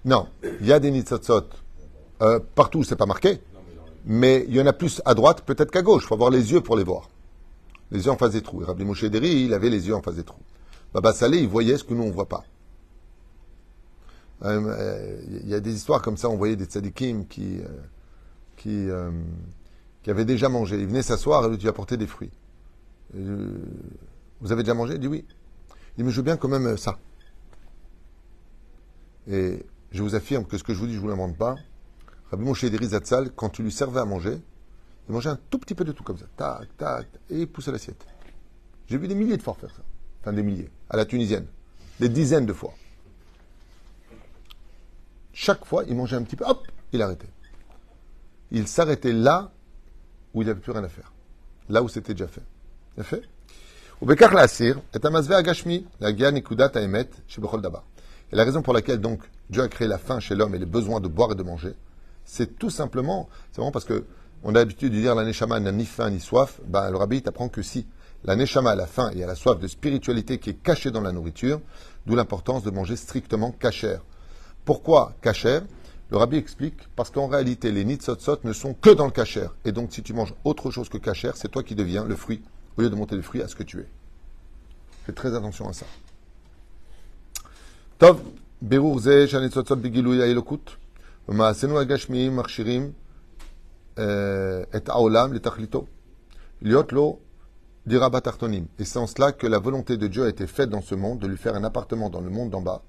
Non, 0.05 0.29
il 0.61 0.67
y 0.67 0.73
a 0.73 0.79
des 0.79 0.91
nitsatsot. 0.93 1.45
Euh, 2.23 2.39
partout, 2.55 2.85
c'est 2.85 2.95
pas 2.97 3.07
marqué. 3.07 3.41
Mais 4.07 4.45
il 4.49 4.55
y 4.55 4.61
en 4.61 4.67
a 4.67 4.73
plus 4.73 5.01
à 5.05 5.15
droite, 5.15 5.43
peut-être 5.43 5.71
qu'à 5.71 5.83
gauche. 5.83 6.05
Il 6.05 6.09
faut 6.09 6.15
avoir 6.15 6.31
les 6.31 6.53
yeux 6.53 6.61
pour 6.61 6.77
les 6.77 6.85
voir. 6.85 7.09
Les 7.91 8.05
yeux 8.05 8.11
en 8.11 8.17
face 8.17 8.33
des 8.33 8.43
trous. 8.43 8.61
Rabbi 8.61 8.85
Moshe 8.85 9.05
Deri, 9.05 9.45
il 9.45 9.55
avait 9.55 9.71
les 9.71 9.89
yeux 9.89 9.95
en 9.95 10.03
face 10.03 10.17
des 10.17 10.25
trous. 10.25 10.43
Baba 10.93 11.13
Saleh, 11.13 11.41
il 11.41 11.49
voyait 11.49 11.79
ce 11.79 11.85
que 11.85 11.95
nous, 11.95 12.03
on 12.03 12.09
ne 12.09 12.13
voit 12.13 12.29
pas. 12.29 12.45
Euh, 14.43 14.61
euh, 14.61 15.23
Il 15.43 15.49
y 15.49 15.55
a 15.55 15.61
des 15.61 15.75
histoires 15.75 16.03
comme 16.03 16.17
ça, 16.17 16.29
on 16.29 16.37
voyait 16.37 16.57
des 16.57 16.67
tzadikim 16.67 17.27
qui, 17.27 17.59
euh, 17.61 17.69
qui, 18.57 18.89
euh, 18.91 19.11
avaient 20.07 20.25
déjà 20.25 20.49
mangé. 20.49 20.79
Ils 20.79 20.87
venaient 20.87 21.03
s'asseoir 21.03 21.47
et 21.47 21.57
lui 21.57 21.69
apporter 21.69 21.97
des 21.97 22.07
fruits. 22.07 22.33
Euh, 23.17 23.59
vous 24.41 24.53
avez 24.53 24.63
déjà 24.63 24.75
mangé? 24.75 24.95
Il 24.95 25.01
dit 25.01 25.07
oui. 25.09 25.25
Il 25.69 25.99
dit, 25.99 26.05
mais 26.05 26.11
je 26.11 26.17
veux 26.17 26.23
bien 26.23 26.37
quand 26.37 26.49
même 26.49 26.67
euh, 26.67 26.77
ça. 26.77 26.99
Et 29.31 29.65
je 29.93 30.03
vous 30.03 30.15
affirme 30.15 30.45
que 30.45 30.59
ce 30.59 30.65
que 30.65 30.75
je 30.75 30.79
vous 30.79 30.87
dis, 30.87 30.93
je 30.93 30.99
ne 30.99 31.03
vous 31.03 31.09
l'invente 31.09 31.37
pas. 31.39 31.55
Rabbi 32.31 32.45
Moshe 32.45 32.65
Zatzal, 32.65 33.33
quand 33.35 33.51
tu 33.51 33.63
lui 33.63 33.73
servais 33.73 34.01
à 34.01 34.05
manger, 34.05 34.39
il 35.09 35.13
mangeait 35.13 35.31
un 35.31 35.39
tout 35.51 35.59
petit 35.59 35.75
peu 35.75 35.85
de 35.85 35.93
tout 35.93 36.03
comme 36.03 36.19
ça. 36.19 36.27
Tac, 36.37 36.77
tac, 36.77 37.07
et 37.31 37.41
il 37.41 37.49
poussait 37.49 37.73
l'assiette. 37.73 38.05
J'ai 38.87 38.99
vu 38.99 39.09
des 39.09 39.15
milliers 39.15 39.37
de 39.37 39.43
fois 39.43 39.55
faire 39.55 39.71
ça. 39.71 39.83
Enfin, 40.21 40.33
des 40.33 40.43
milliers. 40.43 40.71
À 40.89 40.97
la 40.97 41.05
tunisienne. 41.05 41.47
Des 42.01 42.09
dizaines 42.09 42.47
de 42.47 42.53
fois. 42.53 42.75
Chaque 45.33 45.65
fois, 45.65 45.85
il 45.87 45.97
mangeait 45.97 46.17
un 46.17 46.23
petit 46.23 46.37
peu. 46.37 46.45
Hop, 46.47 46.67
il 46.93 47.03
arrêtait. 47.03 47.29
Il 48.51 48.69
s'arrêtait 48.69 49.13
là 49.13 49.53
où 50.33 50.43
il 50.43 50.47
n'avait 50.49 50.61
plus 50.61 50.73
rien 50.73 50.85
à 50.85 50.89
faire. 50.89 51.13
Là 51.69 51.83
où 51.83 51.89
c'était 51.89 52.15
déjà 52.15 52.29
fait. 52.29 52.43
Il 52.97 53.05
fait 53.05 53.23
et 54.03 54.07
la 58.37 58.45
raison 58.45 58.63
pour 58.63 58.75
laquelle 58.75 59.01
donc 59.01 59.23
Dieu 59.49 59.63
a 59.63 59.69
créé 59.69 59.89
la 59.89 59.99
faim 59.99 60.21
chez 60.21 60.35
l'homme 60.35 60.55
et 60.55 60.59
les 60.59 60.67
besoins 60.67 61.01
de 61.01 61.09
boire 61.09 61.33
et 61.33 61.35
de 61.35 61.43
manger, 61.43 61.75
c'est 62.25 62.59
tout 62.59 62.71
simplement, 62.71 63.29
c'est 63.53 63.59
vraiment 63.59 63.73
parce 63.73 63.85
que 63.85 64.05
on 64.43 64.51
a 64.51 64.59
l'habitude 64.59 64.93
de 64.93 64.99
dire 64.99 65.15
la 65.15 65.25
Neshama 65.25 65.59
n'a 65.59 65.73
ni 65.73 65.87
faim 65.87 66.11
ni 66.11 66.21
soif, 66.21 66.61
Ben 66.67 66.91
le 66.91 66.99
rabbi 66.99 67.23
t'apprend 67.23 67.49
que 67.49 67.63
si. 67.63 67.87
La 68.25 68.37
Neshama 68.37 68.73
a 68.73 68.75
la 68.75 68.87
faim 68.87 69.11
et 69.15 69.25
a 69.25 69.27
la 69.27 69.35
soif 69.35 69.59
de 69.59 69.67
spiritualité 69.67 70.39
qui 70.39 70.51
est 70.51 70.63
cachée 70.63 70.91
dans 70.91 71.01
la 71.01 71.13
nourriture, 71.13 71.61
d'où 72.07 72.15
l'importance 72.15 72.63
de 72.63 72.71
manger 72.71 72.97
strictement 72.97 73.53
cachère. 73.53 74.03
Pourquoi 74.65 75.15
cachère 75.23 75.63
Le 76.11 76.19
rabbi 76.19 76.37
explique 76.37 76.77
parce 76.95 77.11
qu'en 77.11 77.27
réalité, 77.27 77.73
les 77.73 77.85
nitzotzot 77.85 78.41
ne 78.45 78.53
sont 78.53 78.75
que 78.75 78.91
dans 78.91 79.07
le 79.07 79.13
cachère. 79.13 79.55
Et 79.65 79.73
donc, 79.73 79.93
si 79.93 80.03
tu 80.03 80.13
manges 80.13 80.35
autre 80.45 80.71
chose 80.71 80.91
que 80.91 80.99
cachère, 80.99 81.37
c'est 81.37 81.49
toi 81.49 81.63
qui 81.63 81.75
deviens 81.75 82.05
le 82.05 82.17
fruit, 82.17 82.43
au 82.77 82.83
lieu 82.83 82.91
de 82.91 82.97
monter 82.97 83.17
le 83.17 83.23
fruit 83.23 83.43
à 83.43 83.49
ce 83.49 83.55
que 83.55 83.63
tu 83.63 83.81
es. 83.81 83.89
Fais 85.07 85.13
très 85.13 85.35
attention 85.35 85.69
à 85.69 85.73
ça. 85.73 85.87
Tov, 87.99 88.21
ומעשינו 91.30 91.80
הגשמיים 91.80 92.36
מכשירים 92.36 92.92
אה, 93.98 94.04
את 94.76 94.90
העולם 94.90 95.34
לתכליתו. 95.34 95.86
להיות 96.62 96.94
לו 96.94 97.20
דירה 97.88 98.10
בתחתונים. 98.10 98.66
Et 98.78 98.86
c'est 98.86 99.00
en 99.00 99.08
cela 99.08 99.32
que 99.32 99.48
la 99.48 99.60
volonté 99.60 99.98
de 99.98 100.08
Dieu 100.08 100.24
a 100.24 100.30
été 100.30 100.48
faite 100.48 100.70
dans 100.70 100.82
ce 100.82 100.96
monde, 100.96 101.20
de 101.20 101.28
lui 101.28 101.38
faire 101.38 101.56
un 101.56 101.64
appartement 101.64 102.10
dans 102.10 102.22
le 102.22 102.30
monde 102.30 102.50
d'en 102.50 102.62
bas. 102.62 102.84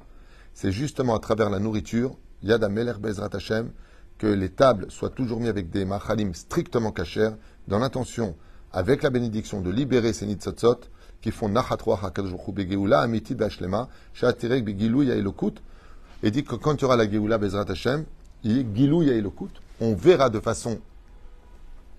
C'est 0.53 0.73
justement 0.73 1.15
à 1.15 1.21
travers 1.21 1.49
la 1.49 1.59
nourriture, 1.59 2.17
Yad 2.43 2.63
Ameler 2.65 2.95
Bezrat 3.01 3.31
Hashem, 3.33 3.71
que 4.19 4.27
les 4.27 4.51
tables 4.51 4.91
soient 4.91 5.11
toujours 5.11 5.41
mises 5.41 5.49
avec 5.49 5.71
des 5.71 5.85
machalim 5.85 6.35
strictement 6.35 6.93
cachers, 6.93 7.31
dans 7.69 7.79
l'intention, 7.79 8.37
avec 8.73 9.03
la 9.03 9.11
bénédiction, 9.11 9.61
de 9.61 9.71
libérer 9.71 10.13
ces 10.13 10.27
nitzotzot, 10.27 10.81
qui 11.23 11.31
font 11.31 11.49
Nachatroach 11.49 12.05
HaKadosh 12.05 12.33
Baruch 12.33 12.49
Hu 12.49 12.53
Begeoula 12.53 13.01
Amitit 13.01 13.35
Bashlema, 13.35 13.89
Sha'atirek 14.13 14.65
Begilou 14.65 15.03
Yaelokut, 15.03 15.55
et 16.23 16.31
dit 16.31 16.45
que 16.45 16.57
quand 16.57 16.75
il 16.75 16.83
y 16.83 16.85
aura 16.85 16.97
la 16.97 17.11
Geoula 17.11 17.39
Bezrat 17.39 17.71
Hashem, 17.71 18.05
on 19.82 19.96
verra 19.96 20.30
de 20.30 20.40
façon 20.40 20.80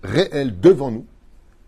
réelle 0.03 0.59
devant 0.59 0.91
nous, 0.91 1.05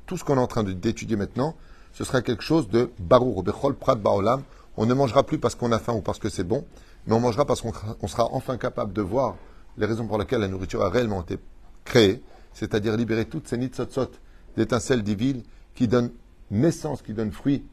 tout 0.06 0.18
ce 0.18 0.24
qu'on 0.24 0.36
est 0.38 0.40
en 0.42 0.48
train 0.48 0.64
d'étudier 0.64 1.16
maintenant, 1.18 1.56
ce 1.94 2.04
sera 2.04 2.22
quelque 2.22 2.44
chose 2.44 2.70
de 2.70 2.90
Barour, 3.00 3.44
Bechol 3.44 3.76
Prat 3.76 3.96
Baolam. 3.96 4.42
On 4.78 4.86
ne 4.86 4.94
mangera 4.94 5.24
plus 5.24 5.38
parce 5.38 5.56
qu'on 5.56 5.72
a 5.72 5.80
faim 5.80 5.94
ou 5.94 6.02
parce 6.02 6.20
que 6.20 6.30
c'est 6.30 6.44
bon, 6.44 6.66
mais 7.06 7.14
on 7.14 7.20
mangera 7.20 7.46
parce 7.46 7.62
qu'on 7.62 8.08
sera- 8.08 8.30
enfin 8.32 8.58
capable 8.58 8.94
de 8.94 9.02
voir 9.02 9.36
les 9.78 9.86
raisons 9.86 10.08
pour 10.08 10.18
lesquelles 10.18 10.42
la 10.42 10.48
nourriture 10.48 10.82
a 10.84 10.90
réellement 10.90 11.22
été 11.22 11.38
créée, 11.84 12.22
c'est-à-dire 12.54 12.96
libérer 12.96 13.26
toutes 13.26 13.48
ces 13.48 13.58
nitzotzot 13.58 14.12
d'étincelles 14.56 15.04
divines 15.04 15.44
qui 15.76 15.88
donnent 15.88 16.12
naissance, 16.52 17.02
qui 17.02 17.14
donnent 17.14 17.32
fruit 17.32 17.64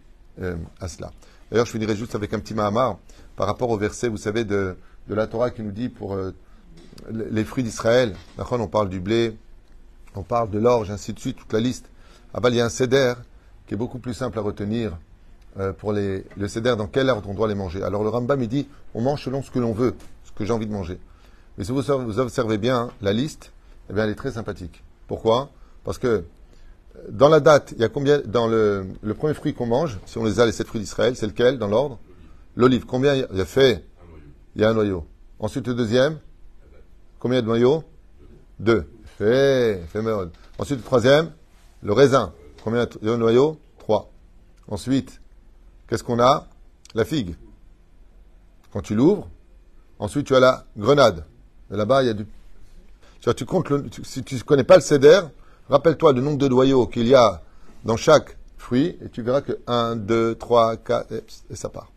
euh, 0.42 0.56
à 0.80 0.88
cela. 0.88 1.12
D'ailleurs, 1.50 1.66
je 1.66 1.70
finirai 1.72 1.94
juste 1.96 2.14
avec 2.14 2.34
un 2.34 2.38
petit 2.40 2.54
mahamar 2.54 2.98
par 3.36 3.46
rapport 3.46 3.70
au 3.70 3.76
verset, 3.76 4.08
vous 4.08 4.16
savez, 4.16 4.44
de, 4.44 4.76
de 5.08 5.14
la 5.14 5.26
Torah 5.26 5.50
qui 5.50 5.62
nous 5.62 5.70
dit 5.72 5.88
pour 5.88 6.14
euh, 6.14 6.32
les 7.10 7.44
fruits 7.44 7.64
d'Israël. 7.64 8.14
On 8.38 8.68
parle 8.68 8.88
du 8.88 9.00
blé, 9.00 9.36
on 10.14 10.22
parle 10.22 10.50
de 10.50 10.58
l'orge, 10.58 10.90
ainsi 10.90 11.12
de 11.12 11.18
suite, 11.18 11.36
toute 11.36 11.52
la 11.52 11.60
liste. 11.60 11.86
Ah 12.34 12.40
ben, 12.40 12.50
il 12.50 12.56
y 12.56 12.60
a 12.60 12.64
un 12.64 12.70
céder 12.70 13.14
qui 13.66 13.74
est 13.74 13.76
beaucoup 13.76 13.98
plus 13.98 14.14
simple 14.14 14.38
à 14.38 14.42
retenir 14.42 14.96
euh, 15.58 15.72
pour 15.72 15.92
les, 15.92 16.24
le 16.36 16.48
céder, 16.48 16.74
dans 16.76 16.86
quel 16.86 17.08
ordre 17.08 17.28
on 17.28 17.34
doit 17.34 17.48
les 17.48 17.54
manger? 17.54 17.82
Alors 17.82 18.02
le 18.02 18.08
Rambam, 18.08 18.42
il 18.42 18.48
dit, 18.48 18.68
on 18.94 19.00
mange 19.00 19.22
selon 19.24 19.42
ce 19.42 19.50
que 19.50 19.58
l'on 19.58 19.72
veut, 19.72 19.94
ce 20.24 20.32
que 20.32 20.44
j'ai 20.44 20.52
envie 20.52 20.66
de 20.66 20.72
manger. 20.72 20.98
Mais 21.56 21.64
si 21.64 21.72
vous, 21.72 21.90
observez 21.90 22.58
bien 22.58 22.90
la 23.00 23.12
liste, 23.12 23.52
eh 23.88 23.94
bien, 23.94 24.04
elle 24.04 24.10
est 24.10 24.16
très 24.16 24.32
sympathique. 24.32 24.82
Pourquoi? 25.08 25.50
Parce 25.84 25.98
que 25.98 26.06
euh, 26.06 26.22
dans 27.08 27.28
la 27.28 27.40
date, 27.40 27.72
il 27.76 27.80
y 27.80 27.84
a 27.84 27.88
combien 27.88 28.20
Dans 28.20 28.46
le, 28.46 28.86
le 29.02 29.14
premier 29.14 29.34
fruit 29.34 29.54
qu'on 29.54 29.66
mange, 29.66 29.98
si 30.06 30.18
on 30.18 30.24
les 30.24 30.40
a, 30.40 30.46
les 30.46 30.52
sept 30.52 30.66
fruits 30.66 30.80
d'Israël, 30.80 31.16
c'est 31.16 31.26
lequel 31.26 31.58
dans 31.58 31.68
l'ordre? 31.68 31.98
L'olive. 32.56 32.86
Combien 32.86 33.14
il 33.14 33.26
y 33.34 33.40
a 33.40 33.44
fait? 33.44 33.84
Il 34.54 34.62
y 34.62 34.64
a 34.64 34.70
un 34.70 34.74
noyau. 34.74 35.06
Ensuite, 35.38 35.66
le 35.66 35.74
deuxième? 35.74 36.18
Combien 37.26 37.42
de 37.42 37.46
noyaux? 37.48 37.82
Deux. 38.60 38.88
Fait. 39.18 39.82
Ensuite, 40.58 40.78
le 40.78 40.84
troisième, 40.84 41.32
le 41.82 41.92
raisin. 41.92 42.32
Combien 42.62 42.86
de 42.86 43.16
noyaux? 43.16 43.58
Trois. 43.80 44.12
Ensuite, 44.68 45.20
qu'est-ce 45.88 46.04
qu'on 46.04 46.20
a? 46.20 46.46
La 46.94 47.04
figue. 47.04 47.34
Quand 48.72 48.80
tu 48.80 48.94
l'ouvres, 48.94 49.28
ensuite 49.98 50.28
tu 50.28 50.36
as 50.36 50.38
la 50.38 50.66
grenade. 50.76 51.24
Là-bas, 51.68 52.04
il 52.04 52.06
y 52.06 52.10
a 52.10 52.12
du. 52.12 52.26
Tu, 52.26 53.24
vois, 53.24 53.34
tu 53.34 53.44
comptes 53.44 53.72
si 54.04 54.22
tu 54.22 54.36
ne 54.36 54.40
connais 54.42 54.62
pas 54.62 54.76
le 54.76 54.82
céder, 54.82 55.20
rappelle-toi 55.68 56.12
le 56.12 56.20
nombre 56.20 56.38
de 56.38 56.46
noyaux 56.46 56.86
qu'il 56.86 57.08
y 57.08 57.16
a 57.16 57.42
dans 57.84 57.96
chaque 57.96 58.38
fruit, 58.56 58.96
et 59.04 59.08
tu 59.08 59.22
verras 59.22 59.40
que 59.40 59.58
1, 59.66 59.96
2, 59.96 60.36
3, 60.36 60.76
4, 60.76 61.12
et, 61.50 61.56
ça 61.56 61.70
part. 61.70 61.90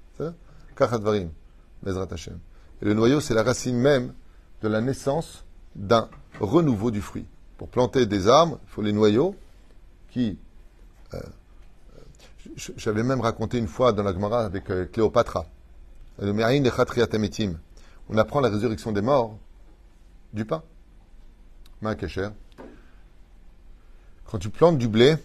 Et 2.81 2.85
le 2.85 2.93
noyau, 2.95 3.19
c'est 3.19 3.35
la 3.35 3.43
racine 3.43 3.77
même 3.77 4.13
de 4.61 4.67
la 4.67 4.81
naissance 4.81 5.43
d'un 5.75 6.09
renouveau 6.39 6.91
du 6.91 7.01
fruit. 7.01 7.25
Pour 7.57 7.67
planter 7.69 8.05
des 8.05 8.27
arbres, 8.27 8.59
il 8.63 8.69
faut 8.69 8.81
les 8.81 8.93
noyaux 8.93 9.35
qui. 10.09 10.37
euh, 11.13 11.19
je- 12.55 12.71
J'avais 12.77 13.03
même 13.03 13.21
raconté 13.21 13.57
une 13.57 13.67
fois 13.67 13.93
dans 13.93 14.03
la 14.03 14.13
Gemara 14.13 14.45
avec 14.45 14.69
euh, 14.69 14.85
Ametim. 17.13 17.53
On 18.09 18.17
apprend 18.17 18.39
la 18.39 18.49
résurrection 18.49 18.91
des 18.91 19.01
morts 19.01 19.37
du 20.33 20.45
pain. 20.45 20.63
Ma. 21.81 21.95
Quand 24.25 24.37
tu 24.39 24.49
plantes 24.49 24.77
du 24.77 24.87
blé, 24.87 25.15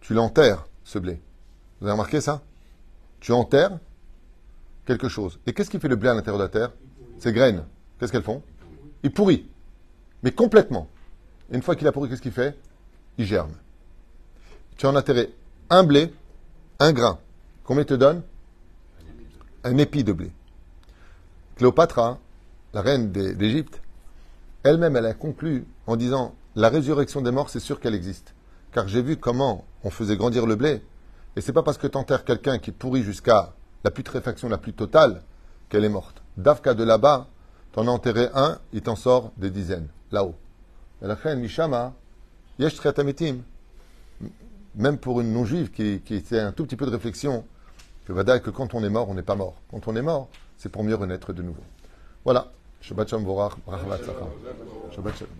tu 0.00 0.14
l'enterres, 0.14 0.66
ce 0.84 0.98
blé. 0.98 1.20
Vous 1.80 1.86
avez 1.86 1.92
remarqué 1.92 2.20
ça? 2.20 2.42
Tu 3.20 3.32
enterres 3.32 3.78
quelque 4.84 5.08
chose. 5.08 5.38
Et 5.46 5.52
qu'est-ce 5.52 5.70
qui 5.70 5.78
fait 5.78 5.88
le 5.88 5.96
blé 5.96 6.08
à 6.08 6.14
l'intérieur 6.14 6.38
de 6.38 6.42
la 6.44 6.48
terre? 6.48 6.72
Ces 7.18 7.32
graines. 7.32 7.64
Qu'est-ce 8.02 8.10
qu'elles 8.10 8.24
font? 8.24 8.42
Il 9.04 9.12
pourrit. 9.12 9.48
Mais 10.24 10.32
complètement. 10.32 10.88
Et 11.52 11.54
une 11.54 11.62
fois 11.62 11.76
qu'il 11.76 11.86
a 11.86 11.92
pourri, 11.92 12.08
qu'est-ce 12.08 12.20
qu'il 12.20 12.32
fait? 12.32 12.58
Il 13.16 13.26
germe. 13.26 13.52
Tu 14.76 14.86
as 14.86 14.88
enterré 14.88 15.32
un 15.70 15.84
blé, 15.84 16.12
un 16.80 16.92
grain. 16.92 17.20
Combien 17.62 17.84
il 17.84 17.86
te 17.86 17.94
donne? 17.94 18.22
Un 19.62 19.78
épi 19.78 20.02
de 20.02 20.12
blé. 20.12 20.32
Cléopatra, 21.54 22.18
la 22.74 22.82
reine 22.82 23.12
d'Égypte, 23.12 23.80
elle-même, 24.64 24.96
elle 24.96 25.06
a 25.06 25.14
conclu 25.14 25.64
en 25.86 25.94
disant 25.94 26.34
La 26.56 26.70
résurrection 26.70 27.22
des 27.22 27.30
morts, 27.30 27.50
c'est 27.50 27.60
sûr 27.60 27.78
qu'elle 27.78 27.94
existe. 27.94 28.34
Car 28.72 28.88
j'ai 28.88 29.02
vu 29.02 29.16
comment 29.16 29.64
on 29.84 29.90
faisait 29.90 30.16
grandir 30.16 30.46
le 30.46 30.56
blé. 30.56 30.82
Et 31.36 31.40
c'est 31.40 31.52
pas 31.52 31.62
parce 31.62 31.78
que 31.78 31.86
tu 31.86 31.96
enterres 31.96 32.24
quelqu'un 32.24 32.58
qui 32.58 32.72
pourrit 32.72 33.04
jusqu'à 33.04 33.54
la 33.84 33.92
putréfaction 33.92 34.48
la 34.48 34.58
plus 34.58 34.72
totale 34.72 35.22
qu'elle 35.68 35.84
est 35.84 35.88
morte. 35.88 36.20
Davka 36.36 36.74
de 36.74 36.82
là-bas, 36.82 37.28
t'en 37.72 37.86
as 37.86 37.90
enterré 37.90 38.28
un, 38.34 38.58
il 38.72 38.82
t'en 38.82 38.96
sort 38.96 39.32
des 39.36 39.50
dizaines, 39.50 39.88
là-haut. 40.10 40.34
Mishama. 41.36 41.94
Même 44.74 44.98
pour 44.98 45.20
une 45.20 45.32
non-juive 45.32 45.70
qui, 45.70 46.00
qui 46.00 46.14
était 46.14 46.38
un 46.38 46.52
tout 46.52 46.64
petit 46.64 46.76
peu 46.76 46.86
de 46.86 46.92
réflexion, 46.92 47.44
que 48.06 48.12
va 48.12 48.24
dire 48.24 48.40
que 48.42 48.50
quand 48.50 48.74
on 48.74 48.82
est 48.84 48.88
mort, 48.88 49.08
on 49.08 49.14
n'est 49.14 49.22
pas 49.22 49.34
mort. 49.34 49.56
Quand 49.70 49.88
on 49.88 49.96
est 49.96 50.02
mort, 50.02 50.28
c'est 50.56 50.68
pour 50.68 50.84
mieux 50.84 50.94
renaître 50.94 51.32
de 51.32 51.42
nouveau. 51.42 51.62
Voilà. 52.24 52.52
Shabbat 52.80 53.08
Shalom. 54.04 54.28
Shabbat 54.94 55.16
Shalom. 55.16 55.32